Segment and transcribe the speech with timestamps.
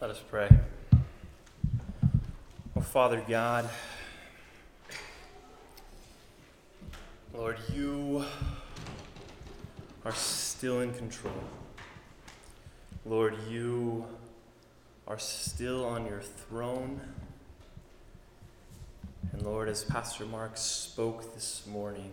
[0.00, 0.48] Let us pray.
[2.76, 3.68] Oh, Father God,
[7.34, 8.24] Lord, you
[10.04, 11.34] are still in control.
[13.04, 14.06] Lord, you
[15.08, 17.00] are still on your throne.
[19.32, 22.12] And Lord, as Pastor Mark spoke this morning,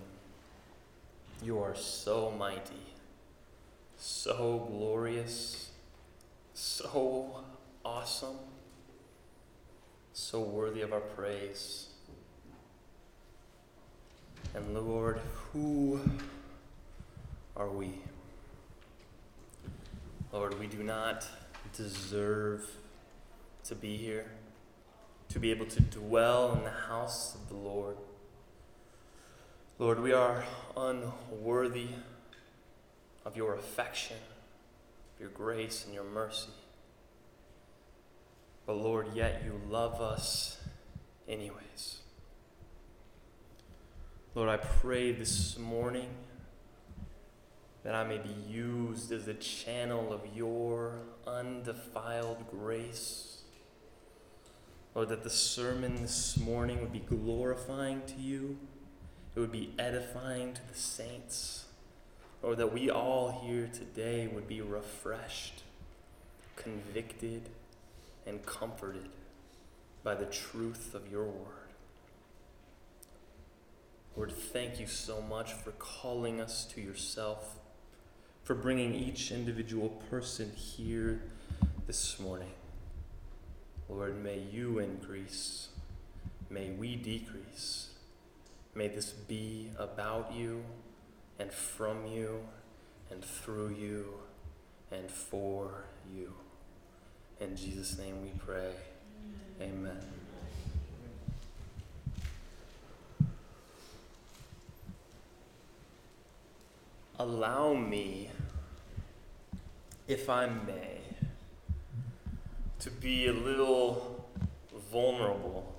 [1.43, 2.95] you are so mighty,
[3.95, 5.69] so glorious,
[6.55, 7.43] so
[7.85, 8.37] awesome,
[10.11, 11.89] so worthy of our praise.
[14.55, 15.21] And Lord,
[15.53, 15.99] who
[17.55, 17.99] are we?
[20.33, 21.27] Lord, we do not
[21.77, 22.67] deserve
[23.65, 24.31] to be here,
[25.29, 27.97] to be able to dwell in the house of the Lord.
[29.77, 30.43] Lord, we are
[30.75, 31.89] unworthy
[33.25, 34.17] of your affection,
[35.19, 36.49] your grace, and your mercy.
[38.65, 40.57] But Lord, yet you love us
[41.27, 41.99] anyways.
[44.33, 46.09] Lord, I pray this morning
[47.83, 50.95] that I may be used as a channel of your
[51.27, 53.41] undefiled grace.
[54.95, 58.57] Lord, that the sermon this morning would be glorifying to you,
[59.35, 61.65] it would be edifying to the saints.
[62.41, 65.61] Lord, that we all here today would be refreshed,
[66.55, 67.49] convicted,
[68.25, 69.09] and comforted
[70.03, 71.65] by the truth of your word.
[74.15, 77.59] Lord, thank you so much for calling us to yourself,
[78.43, 81.21] for bringing each individual person here
[81.85, 82.53] this morning.
[83.89, 85.69] Lord, may you increase,
[86.49, 87.89] may we decrease.
[88.73, 90.63] May this be about you
[91.39, 92.39] and from you
[93.11, 94.13] and through you
[94.91, 96.33] and for you.
[97.41, 98.71] In Jesus' name we pray.
[99.61, 99.97] Amen.
[107.19, 108.29] Allow me,
[110.07, 110.99] if I may,
[112.79, 114.25] to be a little
[114.91, 115.73] vulnerable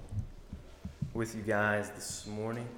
[1.14, 2.68] with you guys this morning.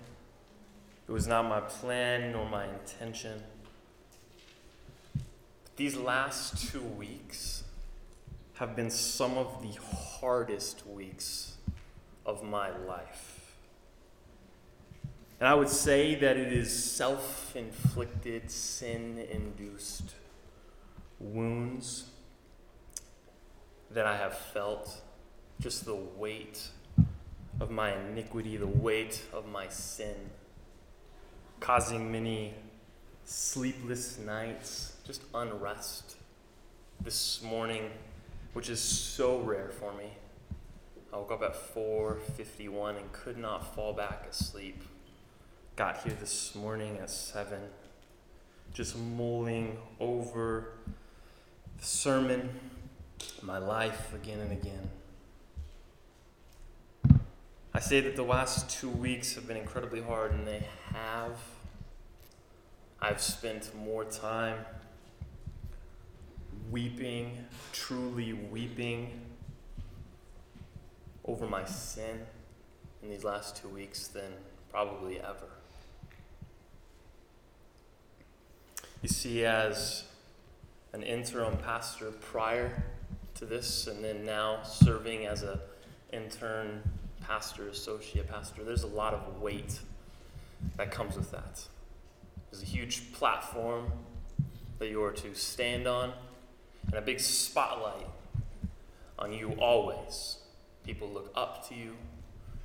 [1.08, 3.42] It was not my plan nor my intention.
[5.14, 7.64] But these last two weeks,
[8.58, 11.56] have been some of the hardest weeks
[12.26, 13.54] of my life.
[15.38, 20.14] And I would say that it is self inflicted, sin induced
[21.20, 22.06] wounds
[23.92, 25.02] that I have felt,
[25.60, 26.60] just the weight
[27.60, 30.16] of my iniquity, the weight of my sin,
[31.60, 32.54] causing many
[33.24, 36.16] sleepless nights, just unrest.
[37.00, 37.92] This morning,
[38.52, 40.12] which is so rare for me.
[41.12, 44.82] I woke up at 4:51 and could not fall back asleep.
[45.76, 47.60] Got here this morning at 7,
[48.72, 50.72] just mulling over
[51.78, 52.60] the sermon,
[53.42, 54.90] my life again and again.
[57.72, 61.38] I say that the last two weeks have been incredibly hard, and they have.
[63.00, 64.64] I've spent more time
[66.70, 69.20] weeping, truly weeping
[71.24, 72.20] over my sin
[73.02, 74.32] in these last two weeks than
[74.70, 75.48] probably ever.
[79.02, 80.04] You see, as
[80.92, 82.82] an interim pastor prior
[83.36, 85.58] to this, and then now serving as an
[86.12, 86.82] intern
[87.20, 89.78] pastor, associate pastor, there's a lot of weight
[90.76, 91.62] that comes with that.
[92.50, 93.92] There's a huge platform
[94.78, 96.12] that you are to stand on
[96.86, 98.06] and a big spotlight
[99.18, 100.38] on you always.
[100.84, 101.96] People look up to you.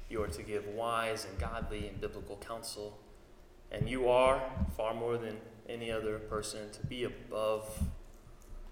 [0.10, 3.00] You are to give wise and godly and biblical counsel.
[3.72, 4.42] And you are,
[4.78, 5.38] far more than
[5.68, 7.68] any other person, to be above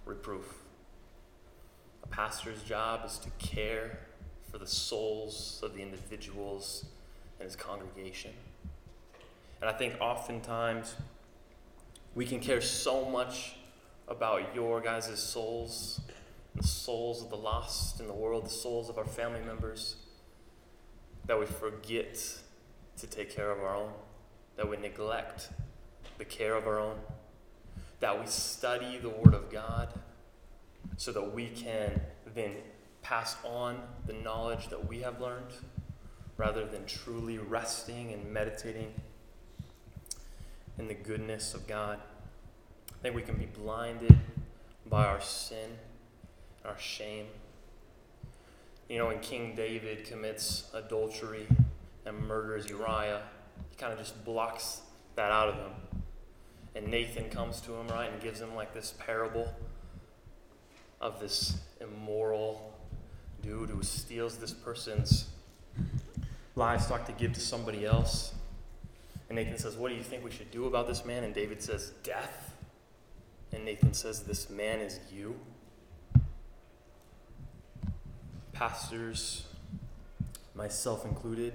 [0.06, 0.46] reproof.
[2.04, 4.00] A pastor's job is to care
[4.52, 6.86] for the souls of the individuals
[7.40, 8.32] in his congregation.
[9.62, 10.96] And I think oftentimes
[12.14, 13.56] we can care so much
[14.12, 16.02] about your guys' souls,
[16.54, 19.96] the souls of the lost in the world, the souls of our family members,
[21.26, 22.20] that we forget
[22.98, 23.92] to take care of our own,
[24.58, 25.50] that we neglect
[26.18, 26.98] the care of our own,
[28.02, 29.88] that we study the Word of God
[30.98, 32.02] so that we can
[32.36, 32.52] then
[33.02, 35.54] pass on the knowledge that we have learned
[36.36, 38.92] rather than truly resting and meditating
[40.78, 42.00] in the goodness of God.
[43.02, 44.16] I think we can be blinded
[44.88, 45.72] by our sin,
[46.64, 47.26] our shame,
[48.88, 51.48] You know, when King David commits adultery
[52.06, 53.24] and murders Uriah,
[53.72, 54.82] he kind of just blocks
[55.16, 55.72] that out of him.
[56.76, 59.52] And Nathan comes to him, right, and gives him like this parable
[61.00, 62.78] of this immoral
[63.42, 65.30] dude who steals this person's
[66.56, 68.36] livestock to give to somebody else.
[69.28, 71.24] And Nathan says, What do you think we should do about this man?
[71.24, 72.50] And David says, Death.
[73.54, 75.36] And Nathan says, This man is you
[78.62, 79.48] pastors,
[80.54, 81.52] myself included,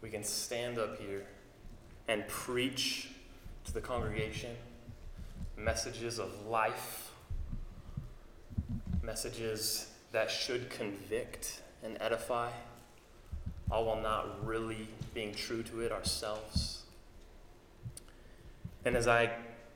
[0.00, 1.26] we can stand up here
[2.06, 3.08] and preach
[3.64, 4.52] to the congregation
[5.56, 7.10] messages of life,
[9.02, 12.50] messages that should convict and edify,
[13.68, 16.84] all while not really being true to it ourselves.
[18.84, 19.28] And as I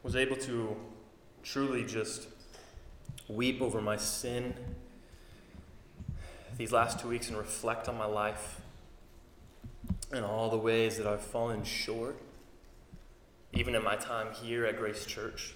[0.05, 0.77] was able to
[1.43, 2.29] truly just
[3.29, 4.55] weep over my sin
[6.59, 8.61] these last two weeks and reflect on my life
[10.13, 12.21] and all the ways that I've fallen short,
[13.53, 15.55] even in my time here at Grace Church.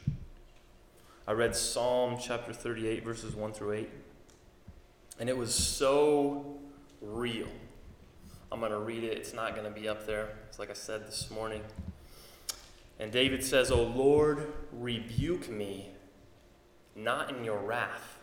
[1.26, 3.90] I read Psalm chapter 38, verses 1 through 8,
[5.18, 6.58] and it was so
[7.00, 7.48] real.
[8.52, 9.18] I'm going to read it.
[9.18, 10.30] It's not going to be up there.
[10.48, 11.62] It's like I said this morning.
[12.98, 15.90] And David says, O Lord, rebuke me,
[16.94, 18.18] not in your wrath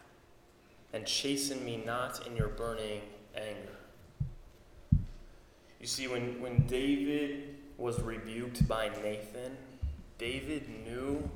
[0.94, 3.02] and chasten me not in your burning
[3.36, 3.78] anger.
[5.80, 9.58] You see, when, when David was rebuked by Nathan,
[10.18, 11.30] David knew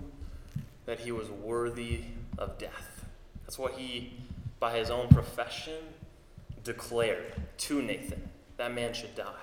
[0.85, 2.01] that he was worthy
[2.37, 3.05] of death.
[3.43, 4.13] That's what he,
[4.59, 5.79] by his own profession,
[6.63, 9.33] declared to Nathan that man should die.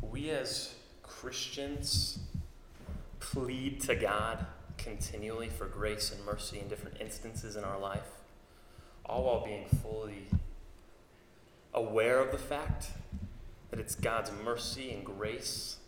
[0.00, 0.74] We as
[1.24, 2.18] Christians
[3.18, 4.44] plead to God
[4.76, 8.10] continually for grace and mercy in different instances in our life,
[9.06, 10.26] all while being fully
[11.72, 12.88] aware of the fact
[13.70, 15.78] that it's God's mercy and grace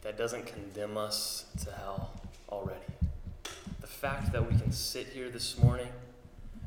[0.00, 2.18] that doesn't condemn us to hell
[2.48, 2.80] already.
[3.82, 5.88] The fact that we can sit here this morning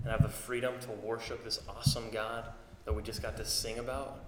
[0.03, 2.49] and have the freedom to worship this awesome God
[2.85, 4.19] that we just got to sing about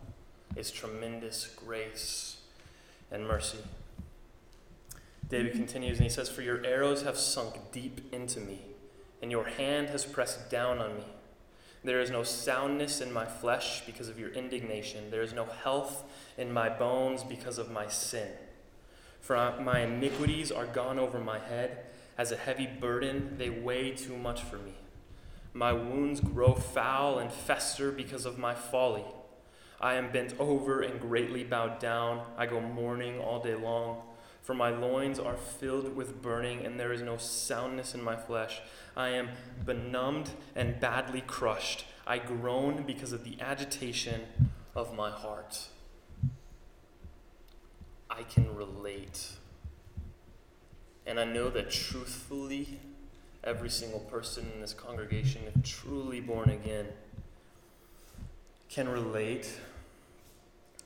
[0.55, 2.34] is tremendous grace
[3.11, 3.59] and mercy.
[5.29, 8.61] David continues and he says, For your arrows have sunk deep into me,
[9.21, 11.05] and your hand has pressed down on me.
[11.83, 15.11] There is no soundness in my flesh because of your indignation.
[15.11, 16.03] There is no health
[16.37, 18.27] in my bones because of my sin.
[19.21, 21.85] For my iniquities are gone over my head.
[22.17, 24.73] As a heavy burden, they weigh too much for me.
[25.53, 29.05] My wounds grow foul and fester because of my folly.
[29.79, 32.25] I am bent over and greatly bowed down.
[32.37, 34.01] I go mourning all day long.
[34.41, 38.61] For my loins are filled with burning, and there is no soundness in my flesh.
[38.95, 39.29] I am
[39.65, 41.85] benumbed and badly crushed.
[42.05, 44.21] I groan because of the agitation
[44.75, 45.67] of my heart.
[48.09, 49.29] I can relate.
[51.07, 52.79] And I know that truthfully,
[53.43, 56.87] every single person in this congregation, if truly born again,
[58.75, 59.49] can relate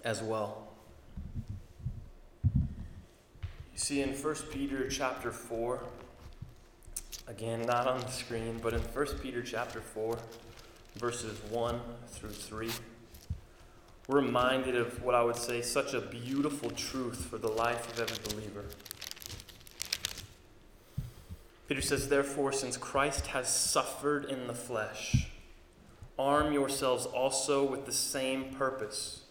[0.03, 0.68] as well.
[2.45, 2.59] You
[3.74, 5.81] see in 1 Peter chapter 4,
[7.27, 10.19] again, not on the screen, but in 1 Peter chapter 4,
[10.98, 12.69] verses 1 through 3,
[14.08, 18.00] we're reminded of what I would say such a beautiful truth for the life of
[18.00, 18.65] every believer.
[21.67, 25.28] Peter says, Therefore, since Christ has suffered in the flesh,
[26.19, 29.21] arm yourselves also with the same purpose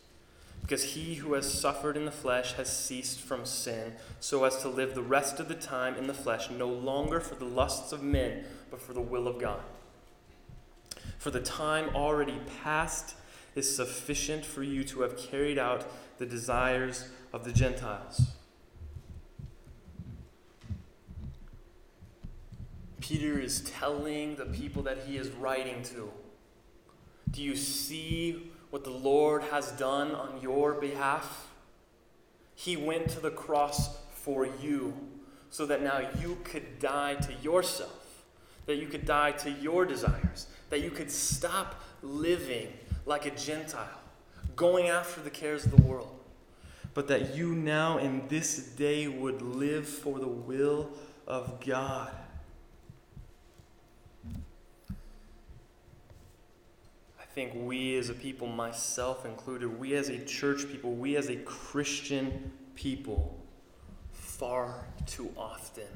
[0.68, 4.68] because he who has suffered in the flesh has ceased from sin, so as to
[4.68, 8.02] live the rest of the time in the flesh, no longer for the lusts of
[8.02, 9.62] men, but for the will of God.
[11.16, 13.14] For the time already past
[13.54, 15.87] is sufficient for you to have carried out
[16.18, 18.33] the desires of the Gentiles.
[23.00, 26.11] Peter is telling the people that he is writing to
[27.31, 31.49] Do you see what the Lord has done on your behalf.
[32.55, 34.93] He went to the cross for you
[35.51, 38.25] so that now you could die to yourself,
[38.67, 42.69] that you could die to your desires, that you could stop living
[43.07, 44.01] like a Gentile,
[44.55, 46.15] going after the cares of the world,
[46.93, 50.91] but that you now in this day would live for the will
[51.27, 52.11] of God.
[57.38, 61.37] Think we as a people, myself included, we as a church people, we as a
[61.37, 63.38] Christian people,
[64.11, 65.87] far too often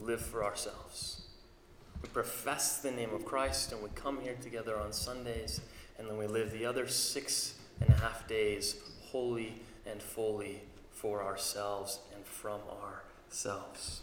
[0.00, 1.28] live for ourselves.
[2.02, 5.60] We profess the name of Christ and we come here together on Sundays
[5.96, 8.74] and then we live the other six and a half days
[9.12, 14.00] wholly and fully for ourselves and from ourselves.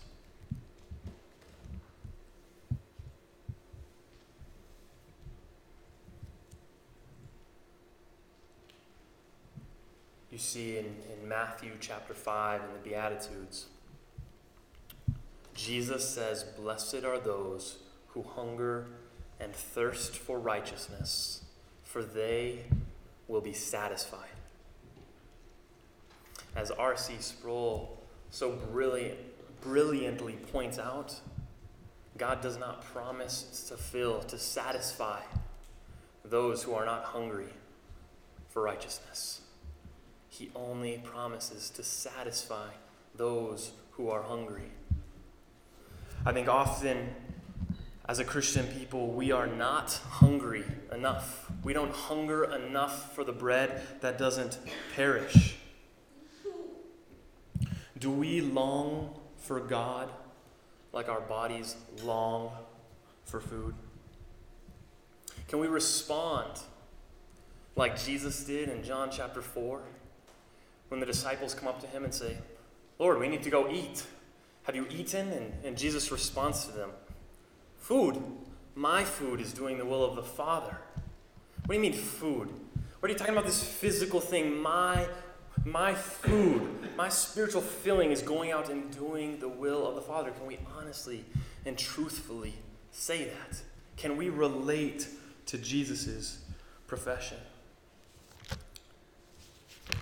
[10.36, 13.68] You see in, in Matthew chapter 5 in the Beatitudes,
[15.54, 17.77] Jesus says, Blessed are those
[18.08, 18.88] who hunger
[19.39, 21.46] and thirst for righteousness,
[21.86, 22.65] for they
[23.30, 24.27] will be satisfied.
[26.54, 27.13] As R.C.
[27.22, 27.98] Sproul
[28.30, 29.18] so brilliant,
[29.62, 31.18] brilliantly points out,
[32.18, 35.22] God does not promise to fill, to satisfy
[36.25, 37.54] those who are not hungry
[38.50, 39.39] for righteousness.
[40.38, 42.68] He only promises to satisfy
[43.15, 44.70] those who are hungry.
[46.25, 47.15] I think often
[48.10, 51.50] as a Christian people, we are not hungry enough.
[51.63, 54.60] We don't hunger enough for the bread that doesn't
[54.94, 55.56] perish.
[57.98, 60.10] Do we long for God
[60.92, 62.51] like our bodies long
[63.24, 63.74] for food?
[65.48, 66.60] Can we respond
[67.77, 69.82] like Jesus did in John chapter 4
[70.96, 72.38] when the disciples come up to him and say,
[73.00, 74.06] Lord, we need to go eat.
[74.64, 75.30] Have you eaten?
[75.34, 76.90] And, and Jesus responds to them,
[77.80, 78.24] Food.
[78.75, 80.78] My food is doing the will of the Father.
[81.66, 82.48] What do you mean, food?
[83.02, 83.46] What are you talking about?
[83.46, 84.62] This physical thing.
[84.62, 85.06] My,
[85.66, 86.62] my food,
[86.96, 90.32] my spiritual filling is going out and doing the will of the Father.
[90.32, 91.25] Can we honestly
[91.66, 92.54] and truthfully
[92.92, 93.62] say that?
[93.98, 95.10] Can we relate
[95.48, 96.40] to Jesus'
[96.88, 97.38] profession?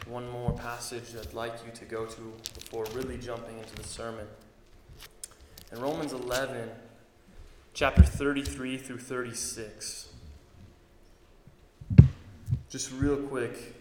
[0.07, 4.27] One more passage I'd like you to go to before really jumping into the sermon.
[5.71, 6.69] In Romans 11,
[7.73, 10.09] chapter 33 through 36.
[12.69, 13.75] Just real quick,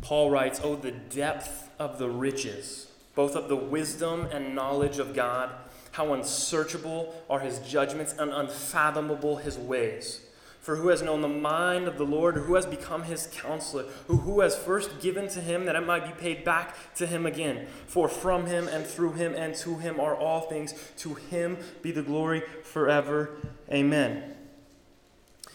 [0.00, 5.14] Paul writes, Oh, the depth of the riches, both of the wisdom and knowledge of
[5.14, 5.50] God,
[5.92, 10.20] how unsearchable are his judgments and unfathomable his ways.
[10.60, 13.84] For who has known the mind of the Lord, or who has become his counselor,
[14.08, 17.24] who, who has first given to him that it might be paid back to him
[17.24, 17.66] again?
[17.86, 20.74] For from him and through him and to him are all things.
[20.98, 23.38] To him be the glory forever.
[23.70, 24.34] Amen.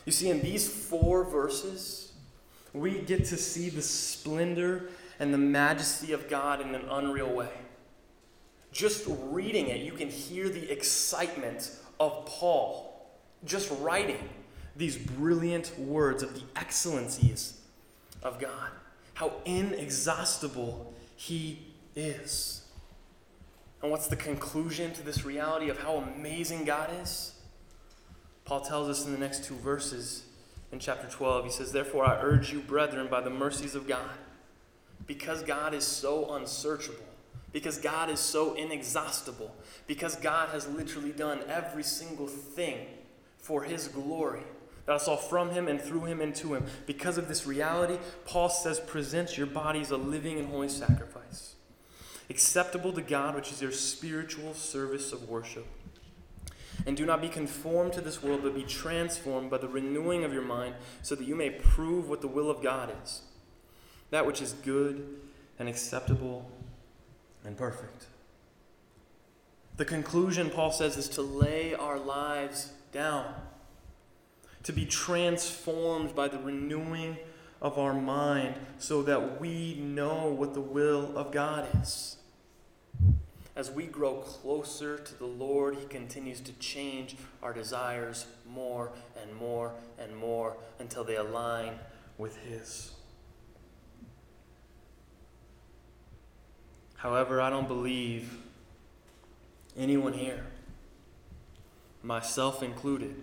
[0.05, 2.13] You see, in these four verses,
[2.73, 7.51] we get to see the splendor and the majesty of God in an unreal way.
[8.71, 12.91] Just reading it, you can hear the excitement of Paul
[13.45, 14.29] just writing
[14.75, 17.61] these brilliant words of the excellencies
[18.21, 18.69] of God,
[19.13, 21.59] how inexhaustible He
[21.95, 22.63] is.
[23.81, 27.35] And what's the conclusion to this reality of how amazing God is?
[28.43, 30.23] Paul tells us in the next two verses
[30.71, 31.45] in chapter 12.
[31.45, 34.09] He says, Therefore, I urge you, brethren, by the mercies of God,
[35.07, 37.05] because God is so unsearchable,
[37.53, 39.55] because God is so inexhaustible,
[39.87, 42.87] because God has literally done every single thing
[43.37, 44.43] for His glory
[44.87, 46.65] us all from him and through him and to him.
[46.85, 51.55] Because of this reality, Paul says, present your bodies a living and holy sacrifice,
[52.29, 55.65] acceptable to God, which is your spiritual service of worship.
[56.85, 60.33] And do not be conformed to this world, but be transformed by the renewing of
[60.33, 63.21] your mind, so that you may prove what the will of God is
[64.11, 65.19] that which is good
[65.59, 66.49] and acceptable
[67.43, 68.07] and perfect.
[69.77, 73.33] The conclusion, Paul says, is to lay our lives down
[74.65, 77.15] to be transformed by the renewing
[77.61, 82.17] of our mind so that we know what the will of God is.
[83.55, 88.91] As we grow closer to the Lord, He continues to change our desires more
[89.21, 91.77] and more and more until they align
[92.17, 92.91] with His.
[96.95, 98.39] However, I don't believe
[99.77, 100.47] anyone here,
[102.01, 103.15] myself included,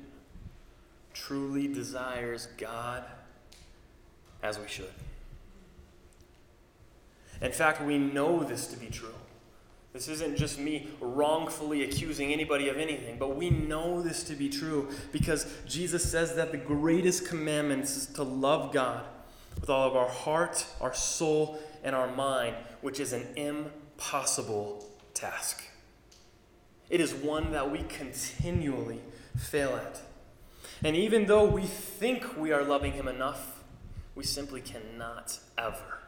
[1.13, 3.05] truly desires God
[4.43, 4.93] as we should.
[7.41, 9.15] In fact, we know this to be true.
[9.93, 14.49] This isn't just me wrongfully accusing anybody of anything, but we know this to be
[14.49, 19.05] true because Jesus says that the greatest commandment is to love God
[19.61, 25.63] with all of our heart, our soul, and our mind, which is an impossible task.
[26.89, 29.01] It is one that we continually
[29.37, 30.01] fail at.
[30.85, 33.63] And even though we think we are loving Him enough,
[34.15, 36.01] we simply cannot ever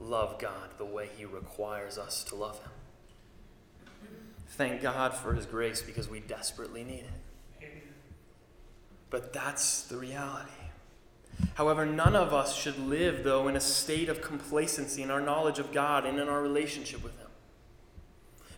[0.00, 2.70] love God the way He requires us to love Him.
[4.48, 7.72] Thank God for His grace because we desperately need it.
[9.10, 10.50] But that's the reality.
[11.54, 15.58] However, none of us should live, though, in a state of complacency in our knowledge
[15.58, 17.26] of God and in our relationship with Him.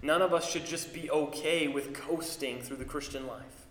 [0.02, 3.61] None of us should just be okay with coasting through the Christian life,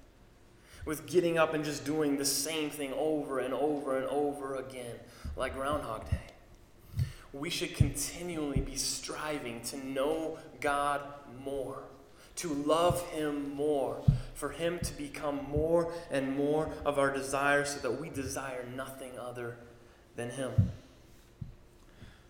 [0.86, 4.96] with getting up and just doing the same thing over and over and over again,
[5.36, 7.06] like Groundhog Day.
[7.34, 11.02] We should continually be striving to know God
[11.44, 11.84] more
[12.42, 14.02] to love Him more,
[14.34, 19.12] for Him to become more and more of our desire so that we desire nothing
[19.20, 19.58] other
[20.16, 20.72] than Him.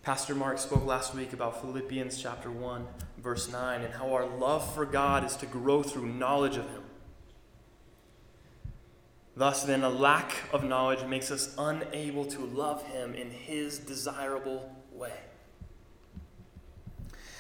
[0.04, 2.88] Pastor Mark spoke last week about Philippians chapter 1,
[3.20, 6.84] verse 9, and how our love for God is to grow through knowledge of Him.
[9.36, 14.76] Thus, then, a lack of knowledge makes us unable to love Him in His desirable
[14.92, 15.14] way.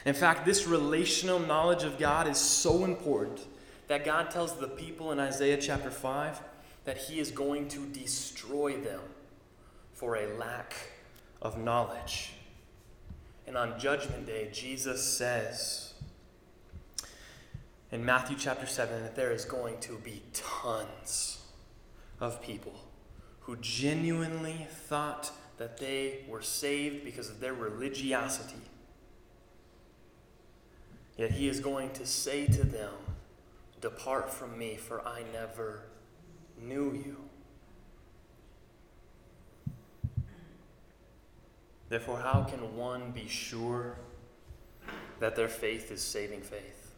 [0.05, 3.41] In fact, this relational knowledge of God is so important
[3.87, 6.41] that God tells the people in Isaiah chapter 5
[6.85, 9.01] that He is going to destroy them
[9.93, 10.73] for a lack
[11.41, 12.33] of knowledge.
[13.45, 15.93] And on Judgment Day, Jesus says
[17.91, 21.40] in Matthew chapter 7 that there is going to be tons
[22.21, 22.75] of people
[23.41, 28.61] who genuinely thought that they were saved because of their religiosity
[31.21, 32.93] Yet he is going to say to them,
[33.79, 35.83] Depart from me, for I never
[36.59, 37.17] knew you.
[41.89, 43.97] Therefore, how can one be sure
[45.19, 46.95] that their faith is saving faith?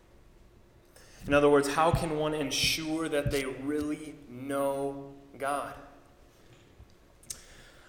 [1.28, 5.13] In other words, how can one ensure that they really know
[5.44, 5.74] God?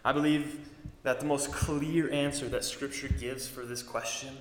[0.04, 0.58] I believe
[1.04, 4.36] that the most clear answer that Scripture gives for this question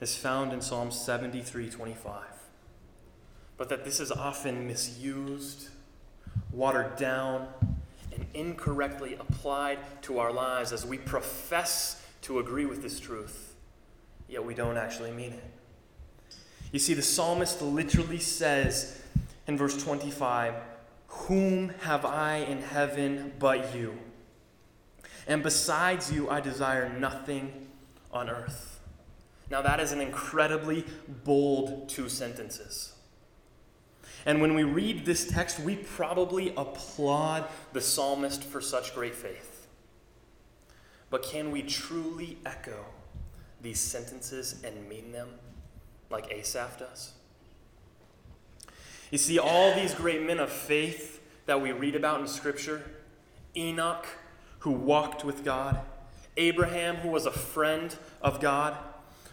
[0.00, 2.22] is found in Psalm 73 25.
[3.58, 5.68] But that this is often misused,
[6.50, 7.46] watered down,
[8.14, 13.54] and incorrectly applied to our lives as we profess to agree with this truth,
[14.30, 15.44] yet we don't actually mean it.
[16.72, 18.98] You see, the psalmist literally says
[19.46, 20.54] in verse 25,
[21.08, 23.98] Whom have I in heaven but you?
[25.26, 27.68] And besides you, I desire nothing
[28.12, 28.80] on earth.
[29.50, 30.84] Now, that is an incredibly
[31.24, 32.94] bold two sentences.
[34.26, 39.66] And when we read this text, we probably applaud the psalmist for such great faith.
[41.10, 42.84] But can we truly echo
[43.62, 45.28] these sentences and mean them
[46.10, 47.12] like Asaph does?
[49.10, 52.82] You see, all these great men of faith that we read about in Scripture
[53.56, 54.06] Enoch,
[54.60, 55.80] who walked with God,
[56.36, 58.76] Abraham, who was a friend of God,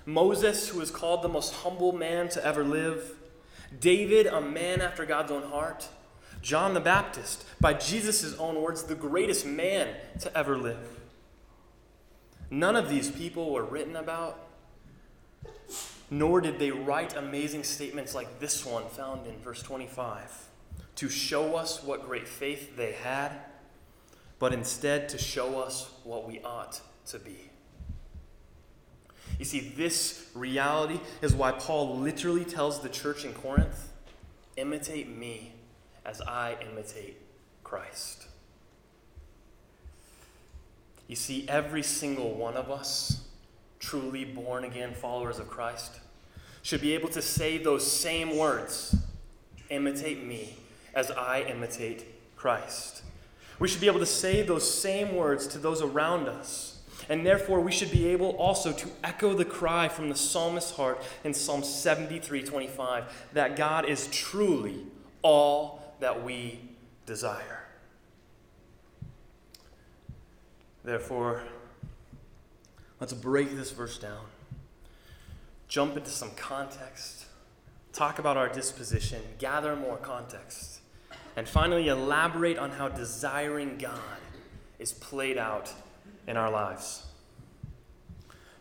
[0.05, 3.15] Moses, who is called the most humble man to ever live,
[3.79, 5.89] David, a man after God's own heart,
[6.41, 10.99] John the Baptist, by Jesus' own words, the greatest man to ever live.
[12.49, 14.44] None of these people were written about,
[16.09, 20.47] nor did they write amazing statements like this one found in verse 25
[20.95, 23.31] to show us what great faith they had,
[24.39, 27.49] but instead to show us what we ought to be.
[29.37, 33.91] You see, this reality is why Paul literally tells the church in Corinth
[34.55, 35.53] imitate me
[36.05, 37.17] as I imitate
[37.63, 38.27] Christ.
[41.07, 43.24] You see, every single one of us,
[43.85, 45.99] truly born again followers of Christ,
[46.61, 48.95] should be able to say those same words
[49.69, 50.57] imitate me
[50.93, 53.03] as I imitate Christ.
[53.59, 56.75] We should be able to say those same words to those around us
[57.09, 61.03] and therefore, we should be able also to echo the cry from the psalmist's heart
[61.23, 64.79] in Psalm 73 25 that God is truly
[65.21, 66.59] all that we
[67.05, 67.63] desire.
[70.83, 71.43] Therefore,
[72.99, 74.25] let's break this verse down,
[75.67, 77.25] jump into some context,
[77.93, 80.81] talk about our disposition, gather more context,
[81.35, 83.99] and finally elaborate on how desiring God
[84.79, 85.71] is played out
[86.27, 87.05] in our lives.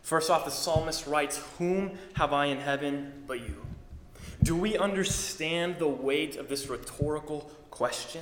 [0.01, 3.65] First off, the psalmist writes, Whom have I in heaven but you?
[4.43, 8.21] Do we understand the weight of this rhetorical question?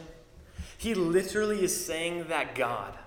[0.78, 2.98] He literally is saying that God,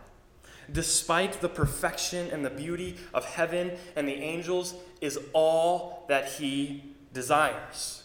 [0.72, 6.94] despite the perfection and the beauty of heaven and the angels, is all that he
[7.12, 8.05] desires.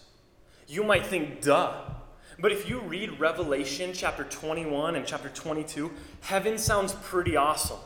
[0.67, 1.73] You might think, duh.
[2.39, 7.79] But if you read Revelation chapter 21 and chapter 22, heaven sounds pretty awesome.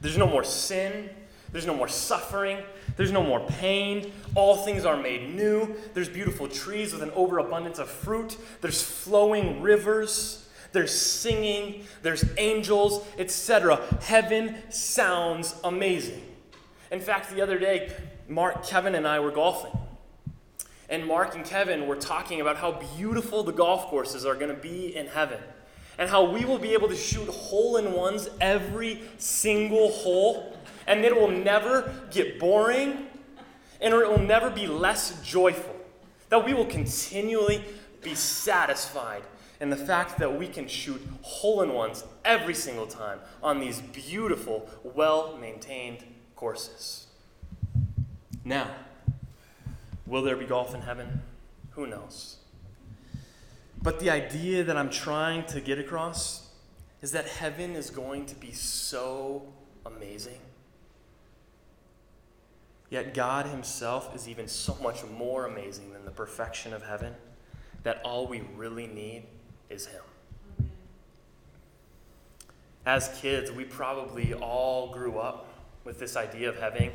[0.00, 1.10] There's no more sin.
[1.52, 2.58] There's no more suffering.
[2.96, 4.12] There's no more pain.
[4.34, 5.76] All things are made new.
[5.94, 8.36] There's beautiful trees with an overabundance of fruit.
[8.60, 10.45] There's flowing rivers.
[10.76, 13.82] There's singing, there's angels, etc.
[14.02, 16.22] Heaven sounds amazing.
[16.90, 17.90] In fact, the other day,
[18.28, 19.72] Mark, Kevin, and I were golfing.
[20.90, 24.60] And Mark and Kevin were talking about how beautiful the golf courses are going to
[24.60, 25.40] be in heaven.
[25.96, 30.58] And how we will be able to shoot hole in ones every single hole.
[30.86, 33.06] And it will never get boring.
[33.80, 35.74] And it will never be less joyful.
[36.28, 37.64] That we will continually
[38.02, 39.22] be satisfied
[39.60, 43.80] in the fact that we can shoot hole in ones every single time on these
[43.80, 47.06] beautiful, well maintained courses.
[48.44, 48.70] Now,
[50.06, 51.22] will there be golf in heaven?
[51.70, 52.36] Who knows?
[53.82, 56.48] But the idea that I'm trying to get across
[57.02, 59.46] is that heaven is going to be so
[59.84, 60.40] amazing.
[62.90, 67.14] Yet God Himself is even so much more amazing than the perfection of heaven
[67.82, 69.24] that all we really need
[69.70, 70.02] is Him.
[72.84, 75.48] As kids, we probably all grew up
[75.84, 76.92] with this idea of heaven,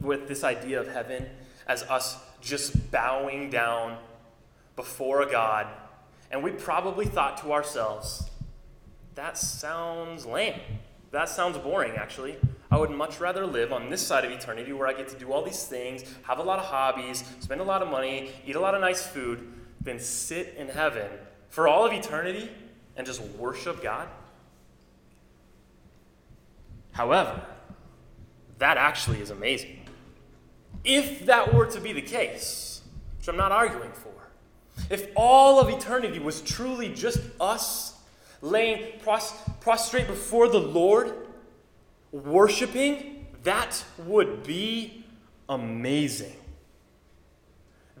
[0.00, 1.26] with this idea of heaven
[1.66, 3.96] as us just bowing down
[4.76, 5.66] before a God,
[6.30, 8.28] and we probably thought to ourselves,
[9.14, 10.60] that sounds lame.
[11.10, 12.36] That sounds boring, actually.
[12.70, 15.30] I would much rather live on this side of eternity where I get to do
[15.30, 18.60] all these things, have a lot of hobbies, spend a lot of money, eat a
[18.60, 21.10] lot of nice food, than sit in heaven
[21.52, 22.50] for all of eternity
[22.96, 24.08] and just worship God?
[26.92, 27.42] However,
[28.58, 29.80] that actually is amazing.
[30.82, 32.80] If that were to be the case,
[33.18, 34.08] which I'm not arguing for,
[34.88, 37.96] if all of eternity was truly just us
[38.40, 41.12] laying pros- prostrate before the Lord,
[42.12, 45.04] worshiping, that would be
[45.50, 46.32] amazing.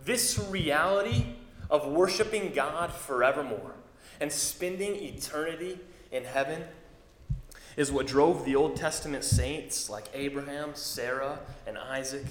[0.04, 1.26] This reality
[1.72, 3.74] of worshiping God forevermore
[4.20, 5.78] and spending eternity
[6.12, 6.64] in heaven
[7.78, 12.26] is what drove the Old Testament saints like Abraham, Sarah, and Isaac,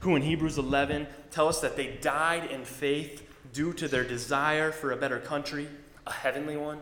[0.00, 4.70] who in Hebrews 11 tell us that they died in faith due to their desire
[4.70, 5.66] for a better country,
[6.06, 6.80] a heavenly one.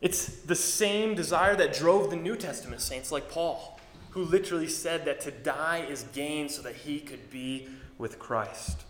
[0.00, 5.04] It's the same desire that drove the New Testament saints like Paul, who literally said
[5.06, 7.66] that to die is gain so that he could be
[7.98, 8.84] with Christ.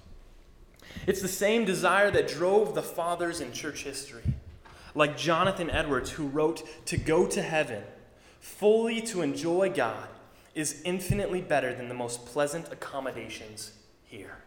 [1.07, 4.22] It's the same desire that drove the fathers in church history,
[4.94, 7.83] like Jonathan Edwards, who wrote, To go to heaven,
[8.40, 10.09] fully to enjoy God,
[10.55, 13.72] is infinitely better than the most pleasant accommodations
[14.05, 14.38] here.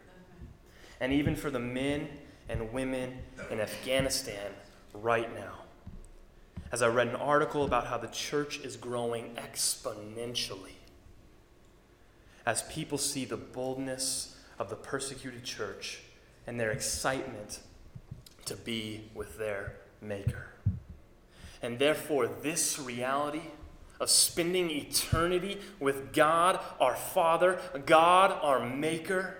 [1.00, 2.08] And even for the men
[2.48, 3.18] and women
[3.50, 4.52] in Afghanistan
[4.94, 5.54] right now.
[6.70, 10.76] As I read an article about how the church is growing exponentially,
[12.46, 16.00] as people see the boldness of the persecuted church
[16.46, 17.60] and their excitement
[18.44, 20.48] to be with their Maker.
[21.62, 23.42] And therefore, this reality
[24.00, 29.36] of spending eternity with God, our Father, God, our Maker,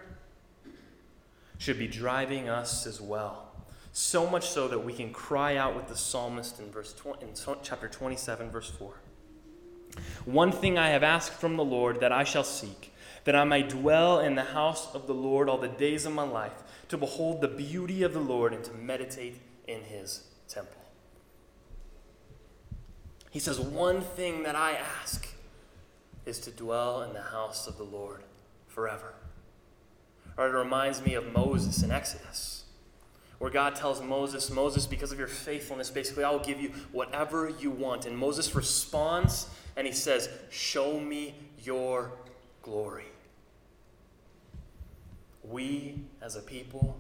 [1.59, 3.49] should be driving us as well.
[3.93, 7.31] So much so that we can cry out with the psalmist in, verse 20, in
[7.63, 8.95] chapter 27, verse 4.
[10.25, 12.92] One thing I have asked from the Lord that I shall seek,
[13.25, 16.25] that I may dwell in the house of the Lord all the days of my
[16.25, 20.83] life to behold the beauty of the Lord and to meditate in his temple.
[23.31, 25.27] He says, One thing that I ask
[26.27, 28.23] is to dwell in the house of the Lord
[28.69, 29.15] forever.
[30.37, 32.65] Or it reminds me of Moses in Exodus,
[33.39, 37.53] where God tells Moses, Moses, because of your faithfulness, basically, I will give you whatever
[37.61, 38.07] you want.
[38.07, 42.13] And Moses responds and he says, Show me your
[42.63, 43.12] glory
[45.45, 46.97] we as a people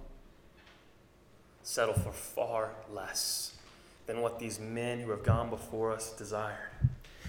[1.62, 3.56] settle for far less
[4.06, 6.70] than what these men who have gone before us desired.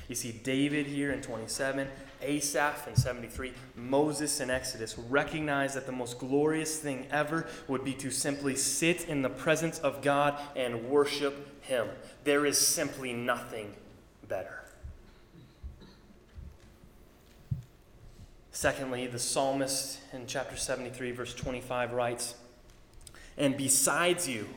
[0.10, 1.88] You see, David here in 27,
[2.22, 7.94] Asaph in 73, Moses in Exodus recognize that the most glorious thing ever would be
[7.94, 11.88] to simply sit in the presence of God and worship Him.
[12.26, 13.74] There is simply nothing
[14.28, 14.63] better.
[18.56, 22.36] Secondly, the psalmist in chapter 73, verse 25 writes,
[23.36, 24.48] And besides you,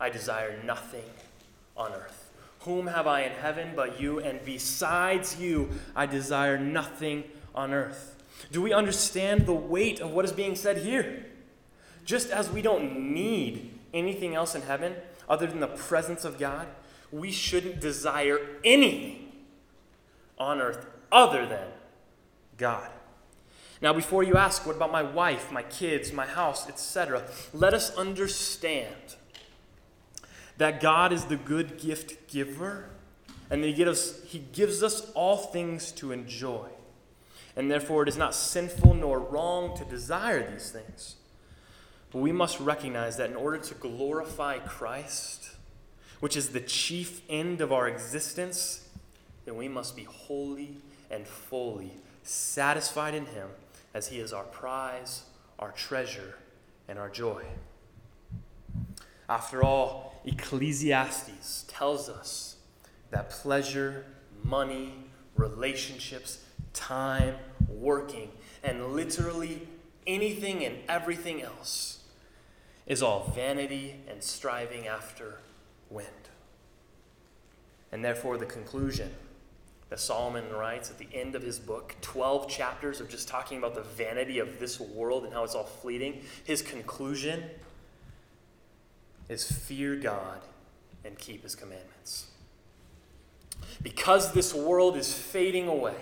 [0.00, 1.04] I desire nothing
[1.76, 2.32] on earth.
[2.60, 4.18] Whom have I in heaven but you?
[4.18, 8.16] And besides you, I desire nothing on earth.
[8.50, 11.26] Do we understand the weight of what is being said here?
[12.06, 14.94] Just as we don't need anything else in heaven
[15.28, 16.66] other than the presence of God,
[17.12, 19.32] we shouldn't desire anything
[20.38, 21.68] on earth other than
[22.56, 22.90] God.
[23.82, 27.94] Now, before you ask, what about my wife, my kids, my house, etc., let us
[27.96, 29.16] understand
[30.56, 32.88] that God is the good gift giver,
[33.50, 36.68] and he gives, he gives us all things to enjoy.
[37.54, 41.16] And therefore, it is not sinful nor wrong to desire these things.
[42.10, 45.50] But we must recognize that in order to glorify Christ,
[46.20, 48.88] which is the chief end of our existence,
[49.44, 50.78] then we must be wholly
[51.10, 51.92] and fully
[52.26, 53.48] satisfied in Him
[53.94, 55.22] as He is our prize,
[55.58, 56.36] our treasure,
[56.88, 57.44] and our joy.
[59.28, 62.56] After all, Ecclesiastes tells us
[63.10, 64.04] that pleasure,
[64.42, 64.94] money,
[65.36, 67.36] relationships, time,
[67.68, 68.30] working,
[68.62, 69.66] and literally
[70.06, 72.00] anything and everything else
[72.86, 75.40] is all vanity and striving after
[75.90, 76.08] wind.
[77.90, 79.12] And therefore, the conclusion
[79.88, 83.74] that Solomon writes at the end of his book 12 chapters of just talking about
[83.74, 86.22] the vanity of this world and how it's all fleeting.
[86.44, 87.44] His conclusion
[89.28, 90.40] is fear God
[91.04, 92.26] and keep his commandments.
[93.82, 95.96] Because this world is fading away,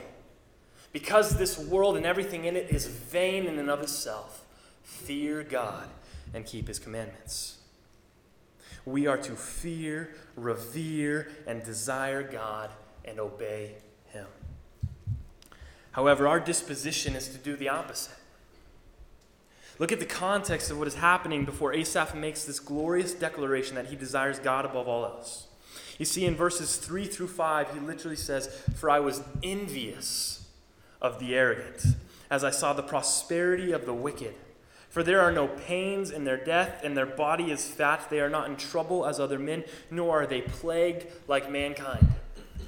[0.93, 4.45] because this world and everything in it is vain in and of itself,
[4.83, 5.89] fear God
[6.33, 7.59] and keep his commandments.
[8.87, 12.71] We are to fear, revere, and desire God
[13.05, 13.73] and obey
[14.07, 14.27] him.
[15.93, 18.15] However, our disposition is to do the opposite.
[19.79, 23.87] Look at the context of what is happening before Asaph makes this glorious declaration that
[23.87, 25.49] he desires God above all else.
[25.99, 30.49] You see, in verses 3 through 5, he literally says, For I was envious
[31.01, 31.85] of the arrogant,
[32.31, 34.35] as I saw the prosperity of the wicked.
[34.89, 38.09] For there are no pains in their death, and their body is fat.
[38.11, 42.07] They are not in trouble as other men, nor are they plagued like mankind.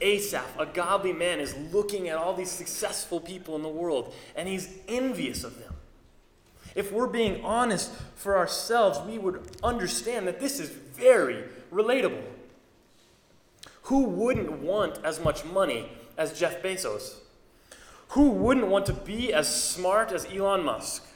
[0.00, 4.48] Asaph, a godly man, is looking at all these successful people in the world, and
[4.48, 5.74] he's envious of them.
[6.74, 12.22] If we're being honest for ourselves, we would understand that this is very relatable.
[13.82, 17.16] Who wouldn't want as much money as Jeff Bezos?
[18.08, 21.06] Who wouldn't want to be as smart as Elon Musk?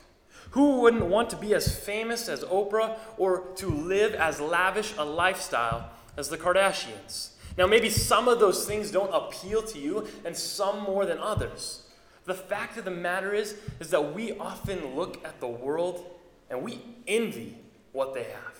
[0.53, 5.05] Who wouldn't want to be as famous as Oprah or to live as lavish a
[5.05, 7.31] lifestyle as the Kardashians?
[7.61, 11.83] Now, maybe some of those things don't appeal to you, and some more than others.
[12.25, 16.07] The fact of the matter is, is that we often look at the world
[16.49, 17.59] and we envy
[17.92, 18.57] what they have.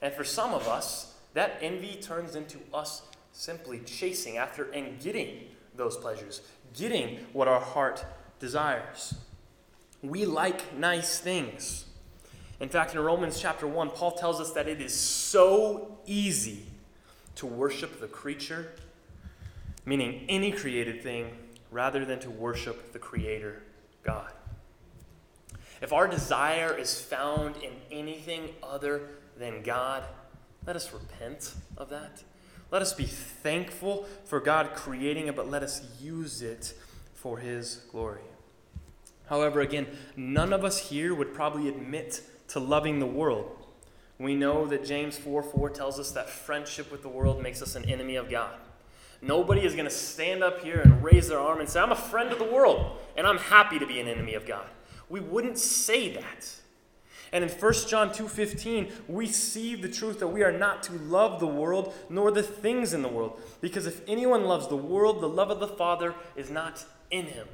[0.00, 5.40] And for some of us, that envy turns into us simply chasing after and getting
[5.76, 6.40] those pleasures,
[6.72, 8.06] getting what our heart
[8.40, 9.16] desires.
[10.02, 11.84] We like nice things.
[12.58, 16.62] In fact, in Romans chapter 1, Paul tells us that it is so easy
[17.36, 18.72] to worship the creature,
[19.84, 21.30] meaning any created thing,
[21.70, 23.62] rather than to worship the Creator,
[24.04, 24.30] God.
[25.82, 29.02] If our desire is found in anything other
[29.36, 30.04] than God,
[30.66, 32.22] let us repent of that.
[32.70, 36.74] Let us be thankful for God creating it, but let us use it
[37.12, 38.22] for His glory.
[39.26, 43.63] However, again, none of us here would probably admit to loving the world.
[44.18, 47.74] We know that James 4 4 tells us that friendship with the world makes us
[47.74, 48.54] an enemy of God.
[49.20, 51.96] Nobody is going to stand up here and raise their arm and say, I'm a
[51.96, 54.66] friend of the world, and I'm happy to be an enemy of God.
[55.08, 56.56] We wouldn't say that.
[57.32, 61.40] And in 1 John 2:15, we see the truth that we are not to love
[61.40, 65.28] the world nor the things in the world, because if anyone loves the world, the
[65.28, 67.48] love of the Father is not in him.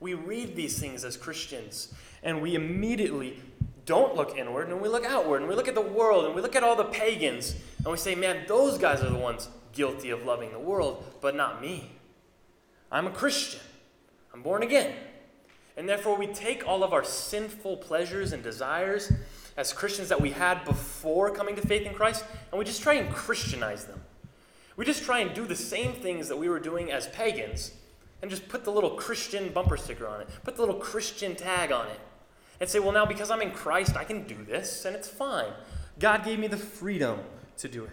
[0.00, 3.42] We read these things as Christians, and we immediately
[3.86, 6.42] don't look inward and we look outward and we look at the world and we
[6.42, 10.10] look at all the pagans and we say, man, those guys are the ones guilty
[10.10, 11.92] of loving the world, but not me.
[12.90, 13.60] I'm a Christian.
[14.34, 14.92] I'm born again.
[15.76, 19.12] And therefore, we take all of our sinful pleasures and desires
[19.56, 22.94] as Christians that we had before coming to faith in Christ, and we just try
[22.94, 24.00] and Christianize them.
[24.76, 27.72] We just try and do the same things that we were doing as pagans,
[28.22, 31.72] and just put the little Christian bumper sticker on it, put the little Christian tag
[31.72, 32.00] on it
[32.60, 35.52] and say, well, now because I'm in Christ, I can do this and it's fine.
[35.98, 37.20] God gave me the freedom
[37.58, 37.90] to do it.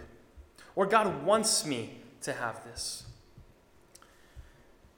[0.76, 3.04] Or God wants me to have this.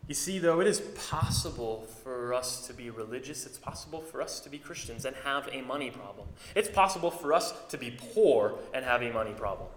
[0.08, 3.44] You see, though, it is possible for us to be religious.
[3.44, 6.28] It's possible for us to be Christians and have a money problem.
[6.54, 9.68] It's possible for us to be poor and have a money problem.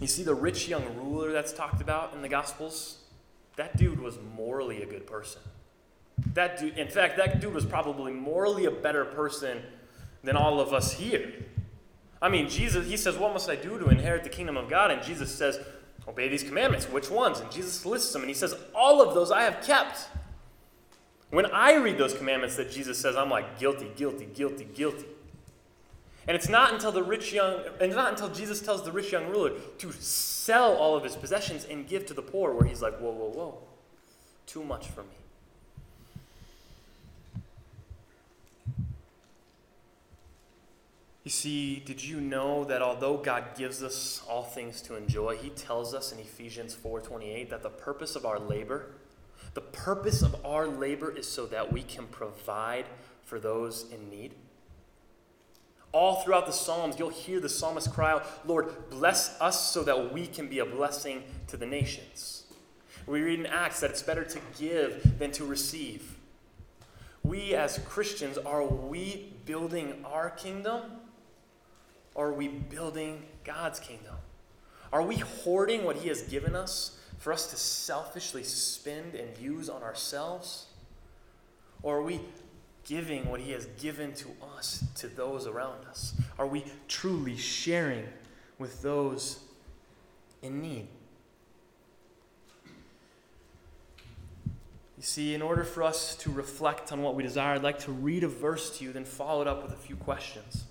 [0.00, 2.98] You see, the rich young ruler that's talked about in the Gospels,
[3.56, 5.42] that dude was morally a good person.
[6.34, 9.62] That dude, in fact, that dude was probably morally a better person
[10.22, 11.32] than all of us here.
[12.20, 14.90] I mean, Jesus, he says, What must I do to inherit the kingdom of God?
[14.90, 15.58] And Jesus says,
[16.06, 16.88] Obey these commandments.
[16.88, 17.40] Which ones?
[17.40, 20.08] And Jesus lists them and he says, All of those I have kept.
[21.30, 25.06] When I read those commandments that Jesus says, I'm like, guilty, guilty, guilty, guilty.
[26.28, 29.12] And it's not until the rich young, and it's not until Jesus tells the rich
[29.12, 32.82] young ruler to sell all of his possessions and give to the poor where he's
[32.82, 33.58] like, whoa, whoa, whoa,
[34.46, 35.21] too much for me.
[41.24, 45.50] You see, did you know that although God gives us all things to enjoy, he
[45.50, 48.94] tells us in Ephesians 4:28 that the purpose of our labor,
[49.54, 52.86] the purpose of our labor is so that we can provide
[53.22, 54.34] for those in need?
[55.92, 60.12] All throughout the Psalms, you'll hear the psalmist cry out, Lord, bless us so that
[60.12, 62.44] we can be a blessing to the nations.
[63.06, 66.16] We read in Acts that it's better to give than to receive.
[67.22, 71.01] We as Christians, are we building our kingdom?
[72.14, 74.14] Are we building God's kingdom?
[74.92, 79.68] Are we hoarding what He has given us for us to selfishly spend and use
[79.68, 80.66] on ourselves?
[81.82, 82.20] Or are we
[82.84, 86.14] giving what He has given to us to those around us?
[86.38, 88.06] Are we truly sharing
[88.58, 89.40] with those
[90.42, 90.88] in need?
[94.96, 97.92] You see, in order for us to reflect on what we desire, I'd like to
[97.92, 100.64] read a verse to you, then follow it up with a few questions.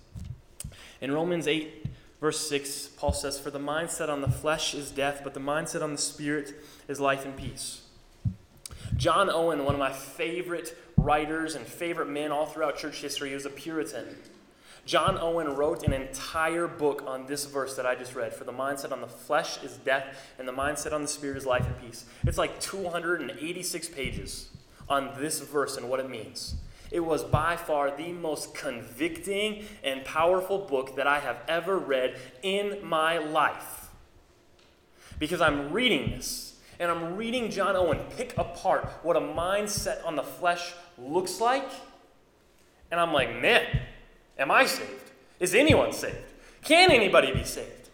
[1.02, 1.86] In Romans 8,
[2.20, 5.82] verse 6, Paul says, For the mindset on the flesh is death, but the mindset
[5.82, 6.54] on the spirit
[6.86, 7.82] is life and peace.
[8.96, 13.30] John Owen, one of my favorite writers and favorite men all throughout church history.
[13.30, 14.16] He was a Puritan.
[14.86, 18.32] John Owen wrote an entire book on this verse that I just read.
[18.32, 20.04] For the mindset on the flesh is death,
[20.38, 22.04] and the mindset on the spirit is life and peace.
[22.24, 24.50] It's like 286 pages
[24.88, 26.54] on this verse and what it means.
[26.92, 32.18] It was by far the most convicting and powerful book that I have ever read
[32.42, 33.88] in my life.
[35.18, 40.16] Because I'm reading this, and I'm reading John Owen pick apart what a mindset on
[40.16, 41.68] the flesh looks like.
[42.90, 43.64] And I'm like, man,
[44.38, 45.10] am I saved?
[45.40, 46.16] Is anyone saved?
[46.62, 47.88] Can anybody be saved?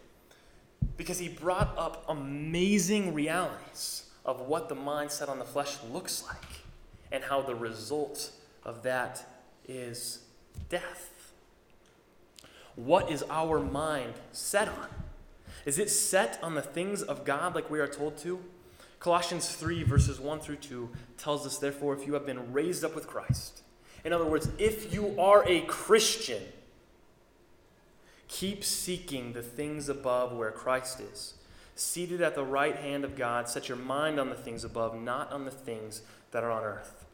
[0.97, 6.63] Because he brought up amazing realities of what the mindset on the flesh looks like
[7.13, 8.33] and how the result
[8.65, 9.25] of that
[9.67, 10.21] is
[10.69, 11.33] death.
[12.77, 14.89] What is our mind set on?
[15.65, 18.41] Is it set on the things of God like we are told to?
[19.01, 22.95] Colossians 3, verses 1 through 2 tells us, therefore, if you have been raised up
[22.95, 23.63] with Christ,
[24.05, 26.43] in other words, if you are a Christian,
[28.29, 31.35] keep seeking the things above where Christ is.
[31.75, 35.33] Seated at the right hand of God, set your mind on the things above, not
[35.33, 37.05] on the things that are on earth.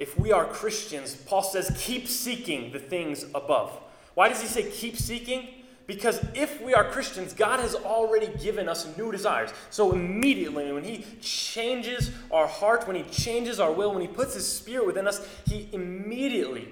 [0.00, 3.70] If we are Christians, Paul says, keep seeking the things above.
[4.14, 5.46] Why does he say keep seeking?
[5.86, 9.50] Because if we are Christians, God has already given us new desires.
[9.70, 14.34] So immediately, when He changes our heart, when He changes our will, when He puts
[14.34, 16.68] His Spirit within us, He immediately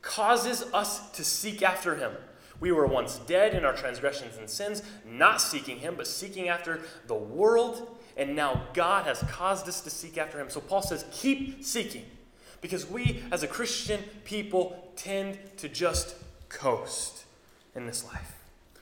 [0.00, 2.12] causes us to seek after Him.
[2.60, 6.80] We were once dead in our transgressions and sins, not seeking Him, but seeking after
[7.08, 7.98] the world.
[8.16, 10.48] And now God has caused us to seek after Him.
[10.48, 12.06] So Paul says, keep seeking.
[12.60, 16.16] Because we, as a Christian people, tend to just
[16.48, 17.24] coast
[17.74, 18.36] in this life.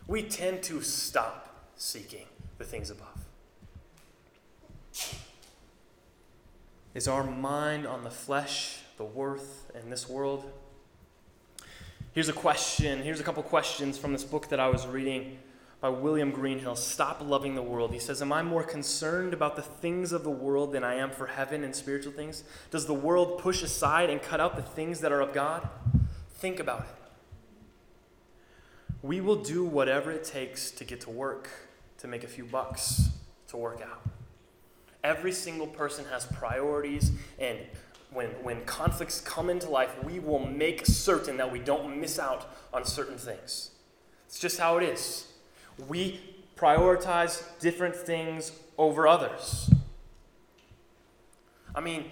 [0.07, 2.27] We tend to stop seeking
[2.59, 3.27] the things above.
[6.95, 10.51] Is our mind on the flesh, the worth in this world?
[12.13, 13.03] Here's a question.
[13.03, 15.39] Here's a couple questions from this book that I was reading
[15.81, 17.93] by William Greenhill Stop Loving the World.
[17.93, 21.11] He says, Am I more concerned about the things of the world than I am
[21.11, 22.43] for heaven and spiritual things?
[22.71, 25.69] Does the world push aside and cut out the things that are of God?
[26.35, 26.87] Think about it.
[29.03, 31.49] We will do whatever it takes to get to work,
[31.99, 33.11] to make a few bucks,
[33.49, 34.03] to work out.
[35.05, 37.59] Every single person has priorities, and
[38.13, 42.53] when, when conflicts come into life, we will make certain that we don't miss out
[42.75, 43.71] on certain things.
[44.27, 45.28] It's just how it is.
[45.87, 46.21] We
[46.57, 49.71] prioritize different things over others.
[51.75, 52.07] I mean,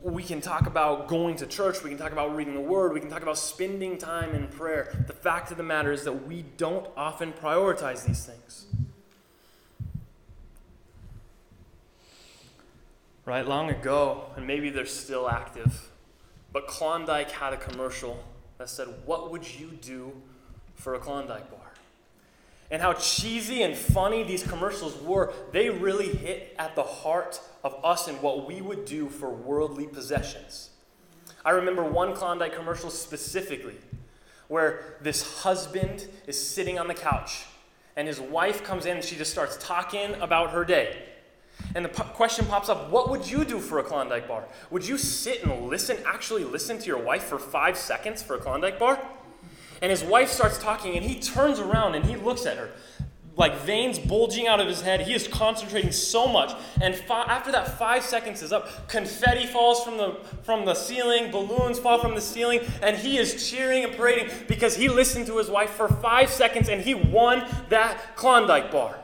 [0.00, 3.00] we can talk about going to church, we can talk about reading the word, we
[3.00, 5.04] can talk about spending time in prayer.
[5.06, 8.66] The fact of the matter is that we don't often prioritize these things.
[13.24, 15.90] Right, long ago, and maybe they're still active,
[16.52, 18.24] but Klondike had a commercial
[18.58, 20.12] that said, What would you do
[20.74, 21.61] for a Klondike bar?
[22.72, 27.78] And how cheesy and funny these commercials were, they really hit at the heart of
[27.84, 30.70] us and what we would do for worldly possessions.
[31.44, 33.76] I remember one Klondike commercial specifically
[34.48, 37.44] where this husband is sitting on the couch
[37.94, 40.96] and his wife comes in and she just starts talking about her day.
[41.74, 44.44] And the question pops up what would you do for a Klondike bar?
[44.70, 48.38] Would you sit and listen, actually listen to your wife for five seconds for a
[48.38, 48.98] Klondike bar?
[49.82, 52.70] And his wife starts talking, and he turns around and he looks at her.
[53.34, 55.00] Like veins bulging out of his head.
[55.00, 56.52] He is concentrating so much.
[56.80, 61.32] And fi- after that five seconds is up, confetti falls from the, from the ceiling,
[61.32, 65.38] balloons fall from the ceiling, and he is cheering and parading because he listened to
[65.38, 68.98] his wife for five seconds and he won that Klondike bar.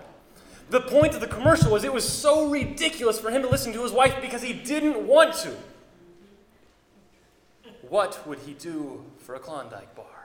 [0.70, 3.82] The point of the commercial was it was so ridiculous for him to listen to
[3.82, 5.56] his wife because he didn't want to.
[7.88, 10.17] What would he do for a Klondike bar?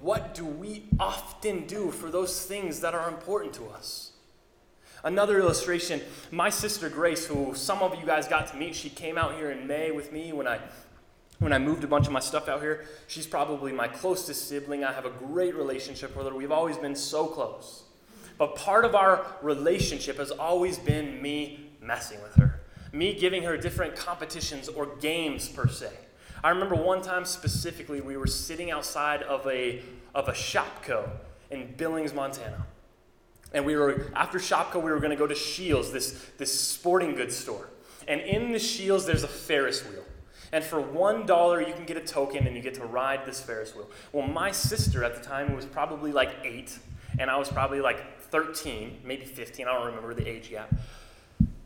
[0.00, 4.12] What do we often do for those things that are important to us?
[5.04, 9.18] Another illustration my sister Grace, who some of you guys got to meet, she came
[9.18, 10.60] out here in May with me when I
[11.40, 12.86] when I moved a bunch of my stuff out here.
[13.08, 14.84] She's probably my closest sibling.
[14.84, 16.34] I have a great relationship with her.
[16.34, 17.82] We've always been so close.
[18.38, 22.60] But part of our relationship has always been me messing with her,
[22.92, 25.90] me giving her different competitions or games per se.
[26.44, 29.80] I remember one time specifically, we were sitting outside of a,
[30.14, 31.08] of a Shopko
[31.50, 32.66] in Billings, Montana.
[33.54, 37.14] And we were, after Shopko, we were going to go to Scheels, this, this sporting
[37.14, 37.68] goods store.
[38.08, 40.04] And in the Scheels, there's a Ferris wheel.
[40.52, 43.40] And for one dollar, you can get a token and you get to ride this
[43.40, 43.88] Ferris wheel.
[44.12, 46.76] Well, my sister at the time was probably like eight,
[47.18, 50.74] and I was probably like 13, maybe 15, I don't remember the age gap.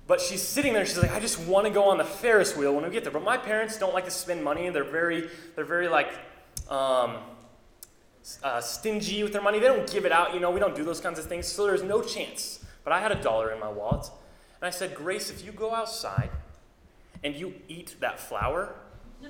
[0.07, 2.74] But she's sitting there, she's like, I just want to go on the Ferris wheel
[2.74, 3.12] when we get there.
[3.12, 4.68] But my parents don't like to spend money.
[4.70, 6.12] They're very, they're very like
[6.68, 7.16] um,
[8.42, 9.59] uh, stingy with their money.
[9.59, 11.46] They don't give it out, you know, we don't do those kinds of things.
[11.46, 12.64] So there's no chance.
[12.84, 14.09] But I had a dollar in my wallet.
[14.61, 16.30] And I said, Grace, if you go outside
[17.24, 18.74] and you eat that flower,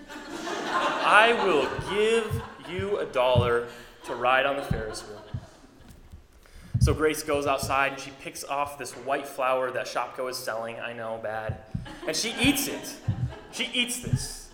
[0.74, 3.68] I will give you a dollar
[4.04, 5.22] to ride on the Ferris wheel.
[6.86, 10.78] So Grace goes outside and she picks off this white flower that Shopko is selling.
[10.78, 11.56] I know, bad.
[12.06, 12.94] And she eats it.
[13.50, 14.50] She eats this.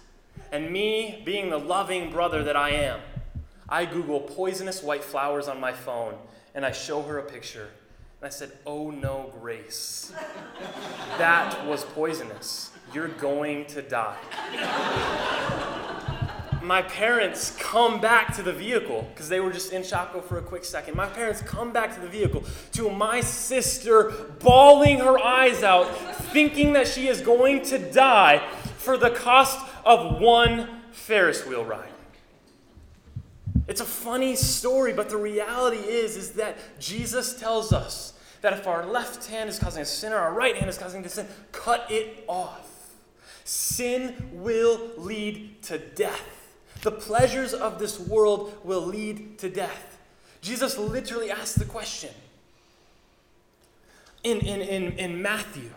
[0.50, 3.00] And me, being the loving brother that I am,
[3.68, 6.14] I Google poisonous white flowers on my phone
[6.54, 7.68] and I show her a picture.
[8.22, 10.14] And I said, Oh no, Grace.
[11.18, 12.70] That was poisonous.
[12.94, 14.16] You're going to die
[16.64, 20.42] my parents come back to the vehicle because they were just in Shopko for a
[20.42, 20.96] quick second.
[20.96, 24.10] My parents come back to the vehicle to my sister
[24.40, 25.84] bawling her eyes out,
[26.32, 28.46] thinking that she is going to die
[28.76, 31.88] for the cost of one Ferris wheel ride.
[33.68, 38.66] It's a funny story, but the reality is, is that Jesus tells us that if
[38.66, 41.26] our left hand is causing a sin or our right hand is causing a sin,
[41.52, 42.68] cut it off.
[43.44, 46.41] Sin will lead to death.
[46.82, 49.98] The pleasures of this world will lead to death.
[50.40, 52.10] Jesus literally asked the question
[54.24, 55.70] in, in, in, in Matthew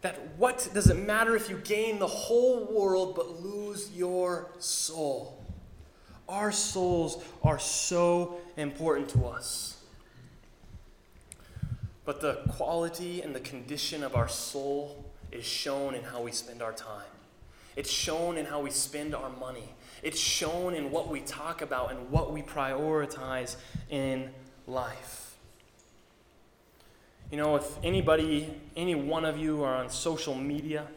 [0.00, 5.44] that what does it matter if you gain the whole world but lose your soul?
[6.28, 9.82] Our souls are so important to us.
[12.06, 16.62] But the quality and the condition of our soul is shown in how we spend
[16.62, 17.07] our time.
[17.78, 19.68] It's shown in how we spend our money.
[20.02, 23.54] It's shown in what we talk about and what we prioritize
[23.88, 24.30] in
[24.66, 25.36] life.
[27.30, 30.88] You know, if anybody, any one of you are on social media,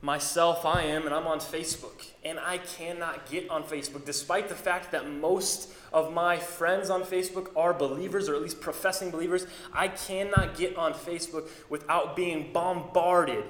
[0.00, 2.06] myself, I am, and I'm on Facebook.
[2.24, 7.02] And I cannot get on Facebook, despite the fact that most of my friends on
[7.02, 9.46] Facebook are believers, or at least professing believers.
[9.70, 13.44] I cannot get on Facebook without being bombarded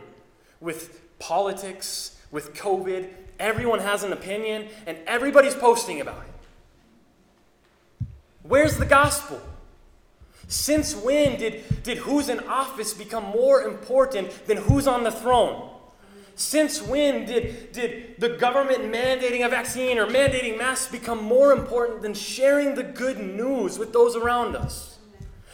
[0.61, 3.09] with politics, with COVID.
[3.39, 8.07] Everyone has an opinion, and everybody's posting about it.
[8.43, 9.41] Where's the gospel?
[10.49, 15.71] Since when did, did who's in office become more important than who's on the throne?
[16.37, 22.01] Since when did, did the government mandating a vaccine or mandating masks become more important
[22.01, 24.98] than sharing the good news with those around us?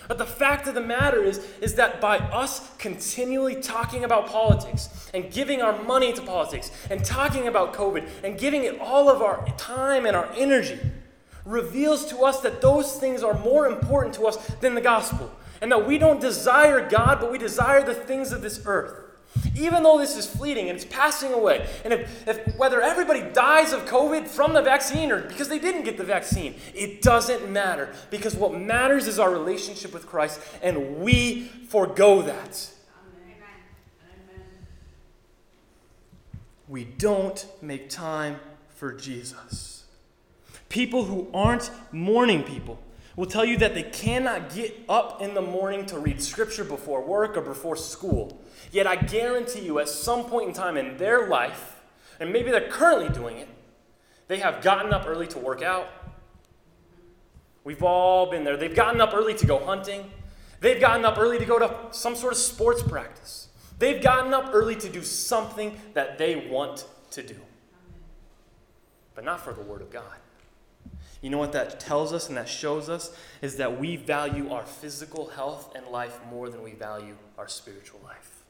[0.09, 5.11] But the fact of the matter is, is that by us continually talking about politics
[5.15, 9.23] and giving our money to politics and talking about COVID and giving it all of
[9.23, 10.79] our time and our energy
[11.45, 15.31] reveals to us that those things are more important to us than the gospel.
[15.61, 19.04] And that we don't desire God, but we desire the things of this earth.
[19.57, 23.73] Even though this is fleeting and it's passing away, and if, if, whether everybody dies
[23.73, 27.93] of COVID from the vaccine or because they didn't get the vaccine, it doesn't matter
[28.11, 32.71] because what matters is our relationship with Christ, and we forego that.
[36.67, 38.41] We don't make time
[38.75, 39.85] for Jesus.
[40.69, 42.81] People who aren't morning people
[43.17, 47.03] will tell you that they cannot get up in the morning to read scripture before
[47.03, 48.41] work or before school.
[48.75, 51.81] Yet I guarantee you, at some point in time in their life,
[52.19, 53.49] and maybe they're currently doing it,
[54.27, 55.87] They have gotten up early to work out.
[57.63, 58.57] We've all been there.
[58.57, 60.11] They've gotten up early to go hunting.
[60.61, 63.49] They've gotten up early to go to some sort of sports practice.
[63.79, 67.37] They've gotten up early to do something that they want to do,
[69.15, 70.19] but not for the Word of God.
[71.21, 74.67] You know what that tells us and that shows us is that we value our
[74.67, 78.44] physical health and life more than we value our spiritual life.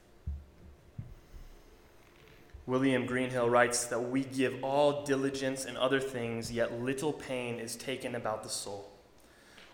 [2.66, 7.76] William Greenhill writes that we give all diligence in other things, yet little pain is
[7.76, 8.90] taken about the soul.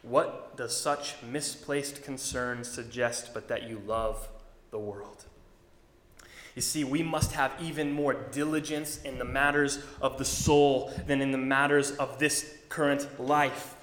[0.02, 4.28] What does such misplaced concern suggest but that you love
[4.70, 5.24] the world?
[6.56, 11.22] You see, we must have even more diligence in the matters of the soul than
[11.22, 13.76] in the matters of this current life.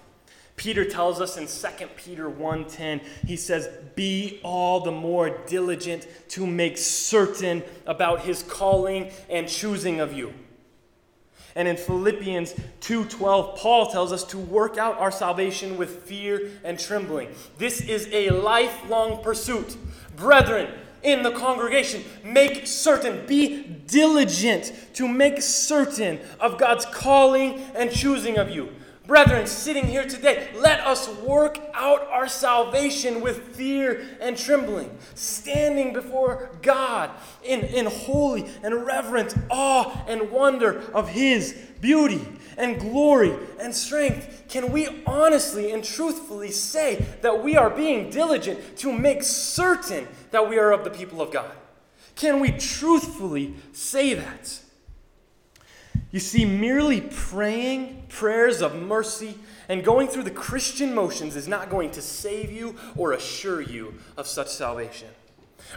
[0.58, 6.45] Peter tells us in 2 Peter 1:10, he says, "Be all the more diligent to
[6.45, 10.34] make certain about his calling and choosing of you."
[11.55, 16.80] And in Philippians 2:12, Paul tells us to work out our salvation with fear and
[16.80, 17.30] trembling.
[17.60, 19.76] This is a lifelong pursuit.
[20.16, 20.68] Brethren,
[21.03, 28.38] in the congregation, make certain, be diligent to make certain of God's calling and choosing
[28.38, 28.70] of you.
[29.08, 35.93] Brethren, sitting here today, let us work out our salvation with fear and trembling, standing
[35.93, 42.28] before God in, in holy and reverent awe and wonder of His beauty
[42.58, 44.43] and glory and strength.
[44.49, 50.49] Can we honestly and truthfully say that we are being diligent to make certain that
[50.49, 51.51] we are of the people of God?
[52.18, 54.60] Can we truthfully say that?
[56.12, 59.38] You see, merely praying prayers of mercy
[59.68, 63.95] and going through the Christian motions is not going to save you or assure you
[64.16, 65.10] of such salvation.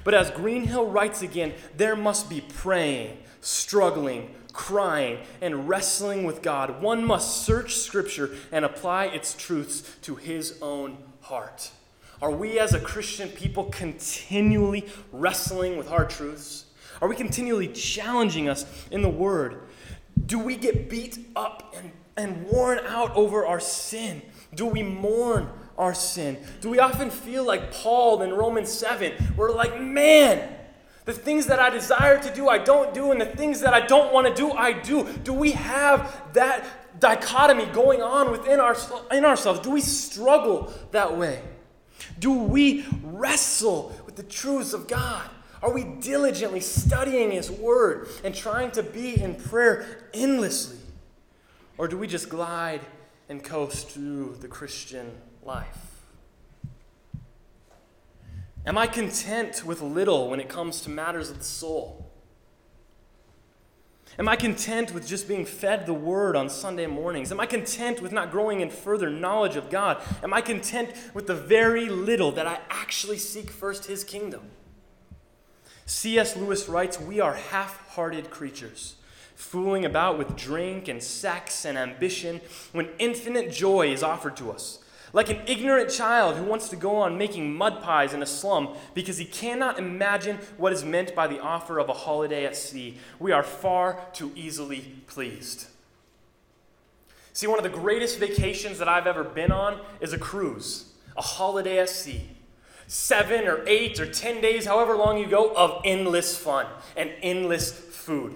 [0.04, 6.80] But as Greenhill writes again, there must be praying, struggling, crying, and wrestling with God.
[6.80, 11.72] One must search Scripture and apply its truths to his own heart.
[12.22, 16.66] Are we as a Christian people continually wrestling with hard truths?
[17.00, 19.62] Are we continually challenging us in the Word?
[20.30, 24.22] Do we get beat up and, and worn out over our sin?
[24.54, 26.38] Do we mourn our sin?
[26.60, 29.12] Do we often feel like Paul in Romans 7?
[29.36, 30.48] We're like, man,
[31.04, 33.84] the things that I desire to do, I don't do, and the things that I
[33.84, 35.08] don't want to do, I do.
[35.24, 38.76] Do we have that dichotomy going on within our,
[39.10, 39.58] in ourselves?
[39.58, 41.42] Do we struggle that way?
[42.20, 45.28] Do we wrestle with the truths of God?
[45.62, 50.78] Are we diligently studying His Word and trying to be in prayer endlessly?
[51.76, 52.80] Or do we just glide
[53.28, 56.02] and coast through the Christian life?
[58.66, 62.10] Am I content with little when it comes to matters of the soul?
[64.18, 67.32] Am I content with just being fed the word on Sunday mornings?
[67.32, 70.02] Am I content with not growing in further knowledge of God?
[70.22, 74.42] Am I content with the very little that I actually seek first his kingdom?
[75.90, 76.36] C.S.
[76.36, 78.94] Lewis writes, We are half hearted creatures,
[79.34, 84.78] fooling about with drink and sex and ambition when infinite joy is offered to us.
[85.12, 88.76] Like an ignorant child who wants to go on making mud pies in a slum
[88.94, 92.96] because he cannot imagine what is meant by the offer of a holiday at sea,
[93.18, 95.66] we are far too easily pleased.
[97.32, 101.22] See, one of the greatest vacations that I've ever been on is a cruise, a
[101.22, 102.28] holiday at sea
[102.90, 106.66] seven or eight or ten days, however long you go, of endless fun
[106.96, 108.34] and endless food.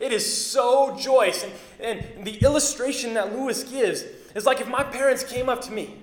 [0.00, 1.44] It is so joyous.
[1.44, 4.02] And, and the illustration that Lewis gives
[4.34, 5.94] is like if my parents came up to me,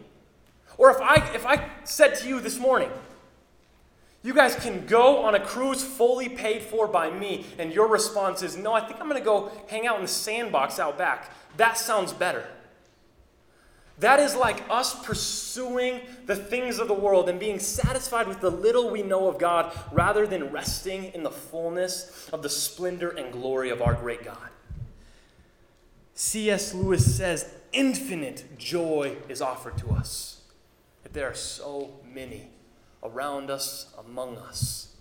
[0.78, 2.89] or if I, if I said to you this morning,
[4.23, 8.41] you guys can go on a cruise fully paid for by me, and your response
[8.41, 11.30] is, No, I think I'm going to go hang out in the sandbox out back.
[11.57, 12.47] That sounds better.
[13.99, 18.51] That is like us pursuing the things of the world and being satisfied with the
[18.51, 23.31] little we know of God rather than resting in the fullness of the splendor and
[23.31, 24.49] glory of our great God.
[26.13, 26.73] C.S.
[26.73, 30.41] Lewis says, infinite joy is offered to us.
[31.03, 32.49] Yet there are so many
[33.01, 34.95] around us, among us,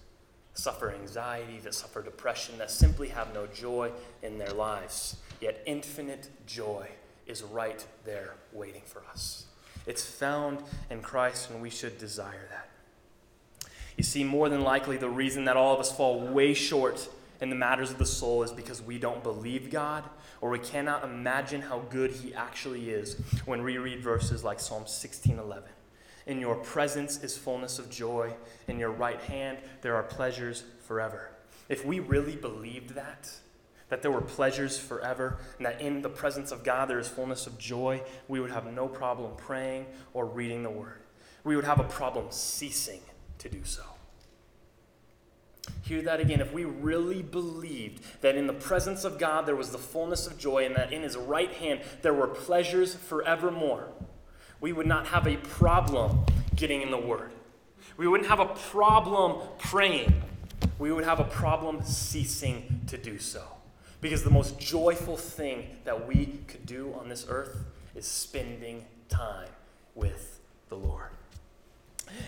[0.55, 3.91] suffer anxiety, that suffer depression, that simply have no joy
[4.23, 5.17] in their lives.
[5.41, 6.89] Yet infinite joy
[7.27, 9.47] is right there waiting for us.
[9.87, 12.69] It's found in Christ, and we should desire that.
[13.97, 17.09] You see, more than likely, the reason that all of us fall way short
[17.41, 20.05] in the matters of the soul is because we don't believe God
[20.41, 23.15] or we cannot imagine how good He actually is
[23.45, 25.63] when we read verses like Psalm 16:11.
[26.27, 28.35] In your presence is fullness of joy,
[28.67, 31.31] in your right hand there are pleasures forever.
[31.69, 33.31] If we really believed that,
[33.89, 37.47] that there were pleasures forever, and that in the presence of God there is fullness
[37.47, 41.01] of joy, we would have no problem praying or reading the Word.
[41.45, 43.01] We would have a problem ceasing
[43.39, 43.83] to do so.
[45.83, 46.41] Hear that again.
[46.41, 50.39] If we really believed that in the presence of God there was the fullness of
[50.39, 53.89] joy, and that in His right hand there were pleasures forevermore,
[54.61, 56.25] we would not have a problem
[56.57, 57.33] getting in the Word.
[57.97, 60.23] We wouldn't have a problem praying.
[60.79, 63.43] We would have a problem ceasing to do so.
[64.01, 67.57] Because the most joyful thing that we could do on this earth
[67.95, 69.49] is spending time
[69.95, 71.09] with the Lord.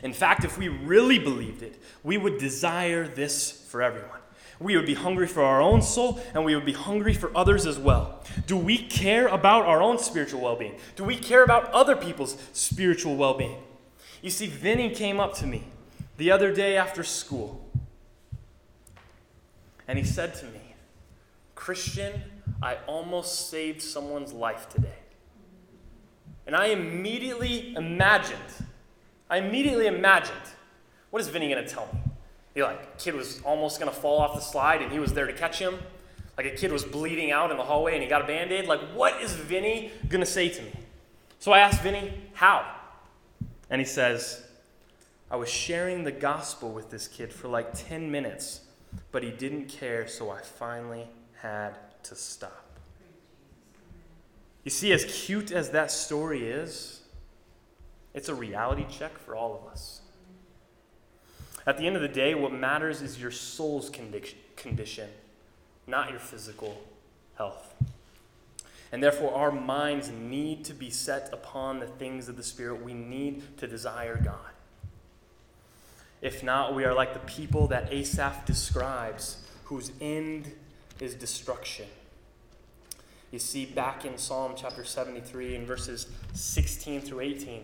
[0.03, 4.21] In fact, if we really believed it, we would desire this for everyone.
[4.59, 7.67] We would be hungry for our own soul, and we would be hungry for others
[7.67, 8.23] as well.
[8.47, 10.77] Do we care about our own spiritual well being?
[10.97, 13.59] Do we care about other people's spiritual well being?
[14.23, 15.65] You see, Vinny came up to me
[16.17, 17.69] the other day after school,
[19.87, 20.66] and he said to me,
[21.57, 22.23] Christian,
[22.63, 25.01] I almost saved someone's life today.
[26.47, 28.39] And I immediately imagined,
[29.29, 30.39] I immediately imagined,
[31.11, 31.99] what is Vinny going to tell me?
[32.55, 35.27] He like, kid was almost going to fall off the slide and he was there
[35.27, 35.79] to catch him.
[36.37, 38.67] Like a kid was bleeding out in the hallway and he got a band aid.
[38.67, 40.73] Like, what is Vinny going to say to me?
[41.41, 42.65] So I asked Vinny, how?
[43.69, 44.47] And he says,
[45.31, 48.61] I was sharing the gospel with this kid for like 10 minutes,
[49.11, 51.09] but he didn't care, so I finally
[51.47, 52.65] had to stop.
[54.65, 57.01] You see, as cute as that story is,
[58.15, 60.01] it's a reality check for all of us.
[61.67, 65.09] At the end of the day, what matters is your soul's condition,
[65.87, 66.83] not your physical
[67.37, 67.75] health.
[68.91, 72.85] And therefore, our minds need to be set upon the things of the Spirit.
[72.85, 74.53] We need to desire God.
[76.23, 80.53] If not, we are like the people that Asaph describes, whose end
[81.01, 81.87] is destruction.
[83.31, 87.63] You see, back in Psalm chapter 73, in verses 16 through 18,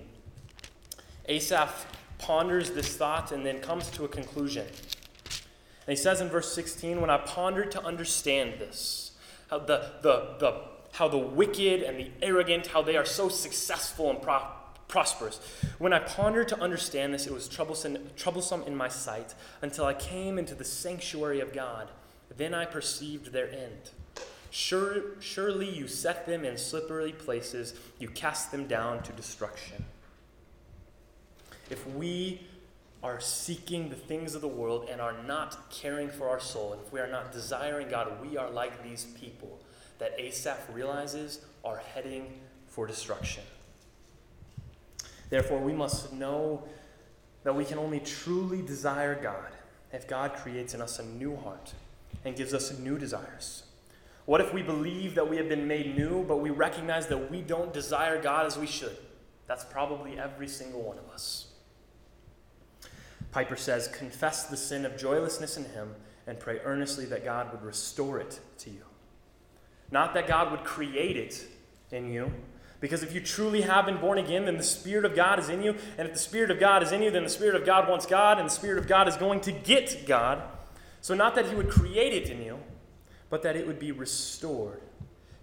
[1.26, 1.86] Asaph
[2.18, 4.66] ponders this thought and then comes to a conclusion.
[4.66, 9.12] And he says in verse 16, When I pondered to understand this,
[9.50, 10.60] how the, the, the,
[10.92, 14.46] how the wicked and the arrogant, how they are so successful and pro-
[14.88, 15.40] prosperous.
[15.78, 19.94] When I pondered to understand this, it was troublesome, troublesome in my sight until I
[19.94, 21.88] came into the sanctuary of God
[22.36, 23.90] then I perceived their end.
[24.50, 29.84] Sure, surely you set them in slippery places, you cast them down to destruction.
[31.70, 32.42] If we
[33.02, 36.92] are seeking the things of the world and are not caring for our soul, if
[36.92, 39.58] we are not desiring God, we are like these people
[39.98, 43.42] that Asaph realizes are heading for destruction.
[45.30, 46.62] Therefore, we must know
[47.42, 49.52] that we can only truly desire God
[49.92, 51.72] if God creates in us a new heart
[52.24, 53.64] and gives us new desires?
[54.24, 57.40] What if we believe that we have been made new, but we recognize that we
[57.40, 58.96] don't desire God as we should?
[59.46, 61.48] That's probably every single one of us.
[63.32, 65.94] Piper says, Confess the sin of joylessness in Him
[66.26, 68.84] and pray earnestly that God would restore it to you.
[69.90, 71.44] Not that God would create it
[71.90, 72.32] in you,
[72.80, 75.62] because if you truly have been born again, then the Spirit of God is in
[75.62, 75.76] you.
[75.96, 78.06] And if the Spirit of God is in you, then the Spirit of God wants
[78.06, 80.42] God, and the Spirit of God is going to get God.
[81.02, 82.60] So, not that he would create it in you,
[83.28, 84.80] but that it would be restored.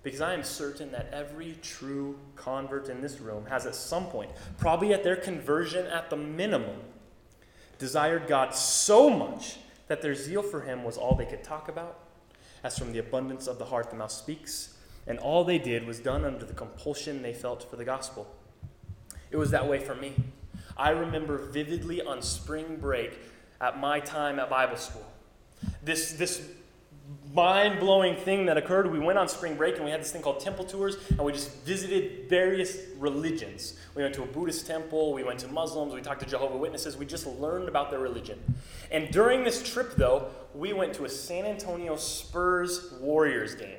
[0.04, 4.32] Because I am certain that every true convert in this room has at some point,
[4.58, 6.78] probably at their conversion at the minimum,
[7.78, 9.58] desired God so much
[9.90, 12.00] that their zeal for him was all they could talk about.
[12.64, 16.00] As from the abundance of the heart the mouth speaks, and all they did was
[16.00, 18.34] done under the compulsion they felt for the gospel.
[19.30, 20.14] It was that way for me.
[20.78, 23.20] I remember vividly on spring break
[23.60, 25.06] at my time at Bible school
[25.84, 26.42] this, this
[27.34, 28.92] mind blowing thing that occurred.
[28.92, 31.32] We went on spring break and we had this thing called temple tours, and we
[31.32, 33.78] just visited various religions.
[33.96, 36.98] We went to a Buddhist temple, we went to Muslims, we talked to Jehovah Witnesses,
[36.98, 38.40] we just learned about their religion.
[38.92, 43.78] And during this trip, though, we went to a San Antonio Spurs Warriors game.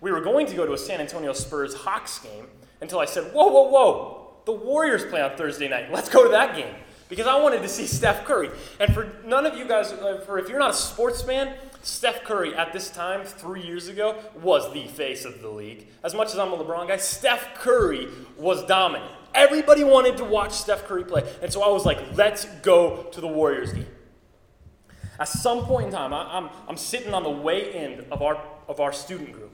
[0.00, 2.46] We were going to go to a San Antonio Spurs Hawks game
[2.80, 5.92] until I said, Whoa, whoa, whoa, the Warriors play on Thursday night.
[5.92, 6.74] Let's go to that game
[7.08, 8.50] because I wanted to see Steph Curry.
[8.80, 12.24] And for none of you guys, uh, for if you're not a sports fan, Steph
[12.24, 15.86] Curry at this time, three years ago, was the face of the league.
[16.04, 19.12] As much as I'm a LeBron guy, Steph Curry was dominant.
[19.34, 21.22] Everybody wanted to watch Steph Curry play.
[21.42, 23.86] And so I was like, let's go to the Warriors game.
[25.18, 28.40] At some point in time, I, I'm, I'm sitting on the way end of our,
[28.68, 29.52] of our student group.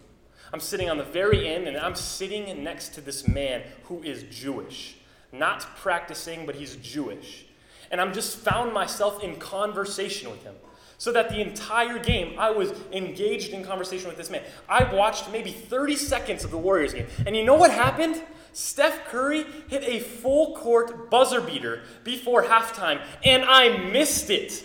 [0.53, 4.25] I'm sitting on the very end, and I'm sitting next to this man who is
[4.25, 4.97] Jewish
[5.39, 7.47] not practicing, but he's Jewish.
[7.91, 10.55] And I'm just found myself in conversation with him.
[10.97, 14.43] So that the entire game, I was engaged in conversation with this man.
[14.69, 17.07] I watched maybe 30 seconds of the Warriors game.
[17.27, 18.23] And you know what happened?
[18.55, 24.65] Steph Curry hit a full court buzzer beater before halftime, and I missed it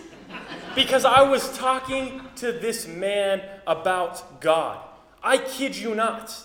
[0.75, 4.79] because I was talking to this man about God.
[5.23, 6.35] I kid you not.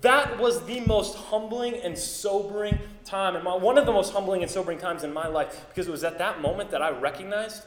[0.00, 4.50] That was the most humbling and sobering time, and one of the most humbling and
[4.50, 7.64] sobering times in my life, because it was at that moment that I recognized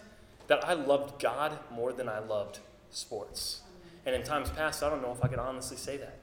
[0.48, 2.60] that I loved God more than I loved
[2.92, 3.62] sports.
[4.06, 6.18] And in times past, I don't know if I could honestly say that.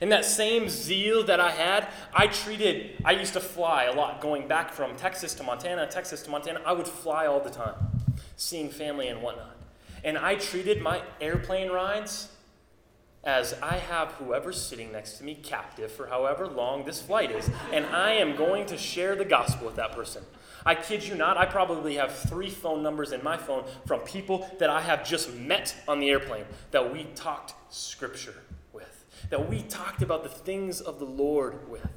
[0.00, 4.20] And that same zeal that I had, I treated, I used to fly a lot
[4.20, 6.60] going back from Texas to Montana, Texas to Montana.
[6.66, 7.74] I would fly all the time,
[8.36, 9.56] seeing family and whatnot.
[10.02, 12.28] And I treated my airplane rides
[13.24, 17.48] as I have whoever's sitting next to me captive for however long this flight is,
[17.72, 20.24] and I am going to share the gospel with that person.
[20.66, 24.48] I kid you not, I probably have three phone numbers in my phone from people
[24.58, 28.34] that I have just met on the airplane that we talked scripture
[28.72, 31.88] with, that we talked about the things of the Lord with.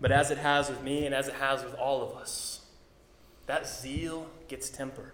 [0.00, 2.62] But as it has with me and as it has with all of us,
[3.46, 5.12] that zeal gets tempered.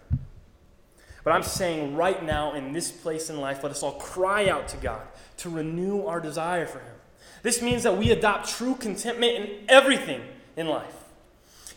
[1.23, 4.67] But I'm saying right now, in this place in life, let us all cry out
[4.69, 5.01] to God
[5.37, 6.95] to renew our desire for Him.
[7.43, 10.21] This means that we adopt true contentment in everything
[10.55, 10.95] in life.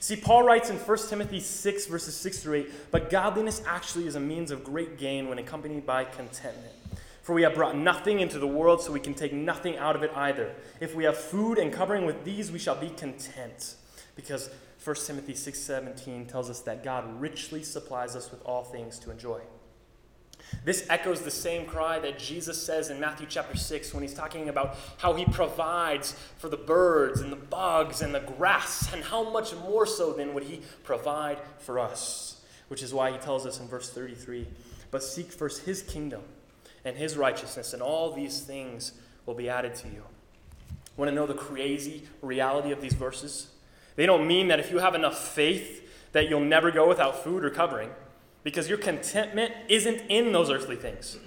[0.00, 4.16] See, Paul writes in 1 Timothy 6, verses 6 through 8, but godliness actually is
[4.16, 6.74] a means of great gain when accompanied by contentment.
[7.22, 10.02] For we have brought nothing into the world, so we can take nothing out of
[10.02, 10.52] it either.
[10.80, 13.76] If we have food and covering with these, we shall be content.
[14.16, 14.50] Because
[14.82, 19.40] 1 Timothy 6:17 tells us that God richly supplies us with all things to enjoy.
[20.64, 24.48] This echoes the same cry that Jesus says in Matthew chapter 6 when he's talking
[24.48, 29.28] about how he provides for the birds and the bugs and the grass, and how
[29.30, 32.40] much more so then would he provide for us.
[32.68, 34.48] Which is why he tells us in verse 33
[34.90, 36.22] But seek first his kingdom
[36.84, 38.92] and his righteousness, and all these things
[39.26, 40.02] will be added to you.
[40.96, 43.48] Want to know the crazy reality of these verses?
[43.96, 45.80] They don't mean that if you have enough faith
[46.12, 47.90] that you'll never go without food or covering,
[48.42, 51.18] because your contentment isn't in those earthly things.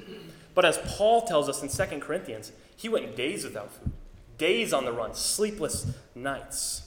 [0.53, 3.91] But as Paul tells us in 2 Corinthians, he went days without food,
[4.37, 6.81] days on the run, sleepless nights.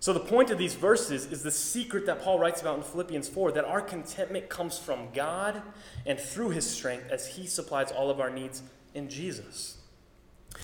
[0.00, 3.26] So, the point of these verses is the secret that Paul writes about in Philippians
[3.26, 5.62] 4 that our contentment comes from God
[6.04, 8.62] and through his strength as he supplies all of our needs
[8.92, 9.78] in Jesus.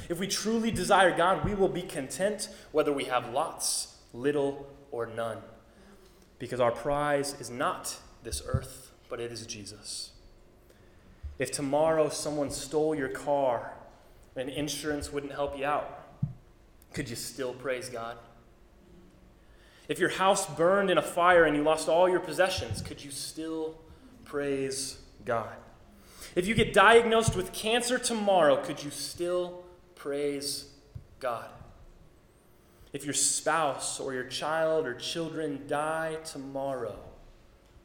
[0.09, 5.07] If we truly desire God, we will be content whether we have lots, little, or
[5.07, 5.39] none.
[6.39, 10.11] Because our prize is not this earth, but it is Jesus.
[11.39, 13.73] If tomorrow someone stole your car
[14.37, 16.07] and insurance wouldn't help you out,
[16.93, 18.17] could you still praise God?
[19.89, 23.11] If your house burned in a fire and you lost all your possessions, could you
[23.11, 23.77] still
[24.25, 25.57] praise God?
[26.37, 29.65] If you get diagnosed with cancer tomorrow, could you still
[30.01, 30.65] praise
[31.19, 31.49] God?
[32.93, 36.99] If your spouse or your child or children die tomorrow,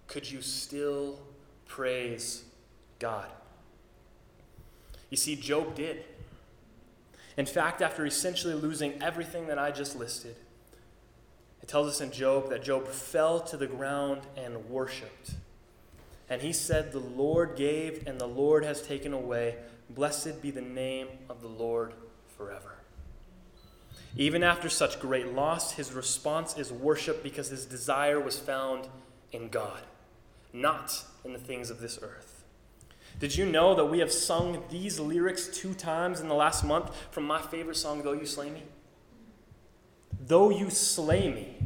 [0.08, 1.20] could you still
[1.66, 2.46] praise
[3.00, 3.28] God?
[5.10, 6.06] You see, Job did.
[7.38, 10.38] In fact, after essentially losing everything that I just listed,
[11.62, 15.32] it tells us in Job that Job fell to the ground and worshiped.
[16.30, 19.58] And he said, The Lord gave, and the Lord has taken away.
[19.90, 21.94] Blessed be the name of the Lord
[22.38, 22.76] forever.
[24.18, 28.88] Even after such great loss, his response is worship because his desire was found
[29.32, 29.82] in God,
[30.54, 32.44] not in the things of this earth.
[33.20, 36.92] Did you know that we have sung these lyrics two times in the last month
[37.12, 38.64] from my favorite song, Though You Slay Me?
[40.28, 41.58] Though you slay me,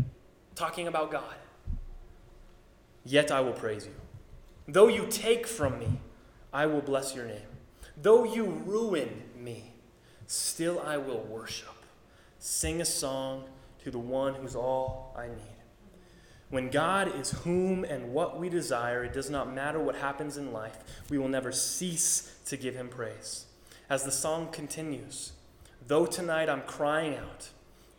[0.55, 1.35] talking about God,
[3.05, 3.93] yet I will praise you.
[4.67, 5.99] Though you take from me,
[6.51, 7.47] I will bless your name.
[8.01, 9.23] Though you ruin
[10.29, 11.73] still I will worship.
[12.37, 13.45] Sing a song
[13.83, 15.57] to the one who's all I need.
[16.49, 20.53] When God is whom and what we desire, it does not matter what happens in
[20.53, 20.77] life,
[21.09, 23.45] we will never cease to give him praise.
[23.89, 25.33] As the song continues,
[25.87, 27.49] though tonight I'm crying out,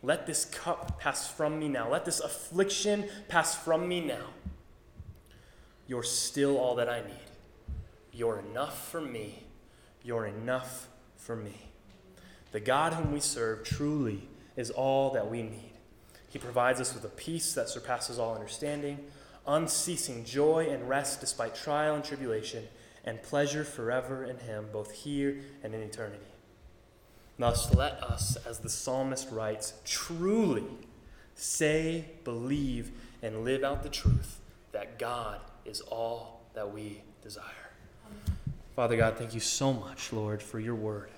[0.01, 1.89] let this cup pass from me now.
[1.89, 4.27] Let this affliction pass from me now.
[5.85, 7.29] You're still all that I need.
[8.13, 9.43] You're enough for me.
[10.01, 11.70] You're enough for me.
[12.51, 15.71] The God whom we serve truly is all that we need.
[16.29, 18.99] He provides us with a peace that surpasses all understanding,
[19.47, 22.63] unceasing joy and rest despite trial and tribulation,
[23.03, 26.23] and pleasure forever in Him, both here and in eternity.
[27.37, 30.63] Thus, let us, as the psalmist writes, truly
[31.35, 32.91] say, believe,
[33.21, 34.39] and live out the truth
[34.71, 37.43] that God is all that we desire.
[38.75, 41.09] Father God, thank you so much, Lord, for your word.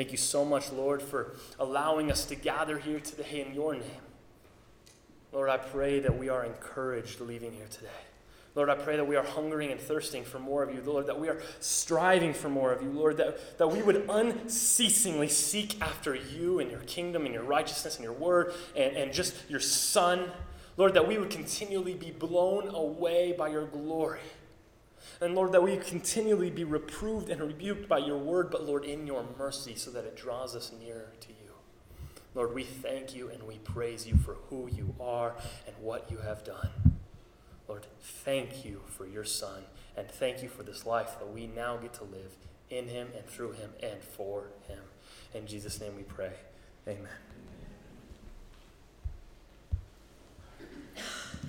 [0.00, 3.82] Thank you so much, Lord, for allowing us to gather here today in your name.
[5.30, 7.90] Lord, I pray that we are encouraged leaving here today.
[8.54, 10.80] Lord, I pray that we are hungering and thirsting for more of you.
[10.80, 12.88] Lord, that we are striving for more of you.
[12.88, 17.96] Lord, that, that we would unceasingly seek after you and your kingdom and your righteousness
[17.96, 20.30] and your word and, and just your Son.
[20.78, 24.20] Lord, that we would continually be blown away by your glory.
[25.20, 29.06] And Lord, that we continually be reproved and rebuked by your word, but Lord, in
[29.06, 31.34] your mercy, so that it draws us nearer to you.
[32.34, 35.34] Lord, we thank you and we praise you for who you are
[35.66, 36.70] and what you have done.
[37.68, 39.64] Lord, thank you for your son
[39.96, 42.36] and thank you for this life that we now get to live
[42.70, 44.80] in him and through him and for him.
[45.34, 46.32] In Jesus' name we pray.
[46.88, 47.08] Amen.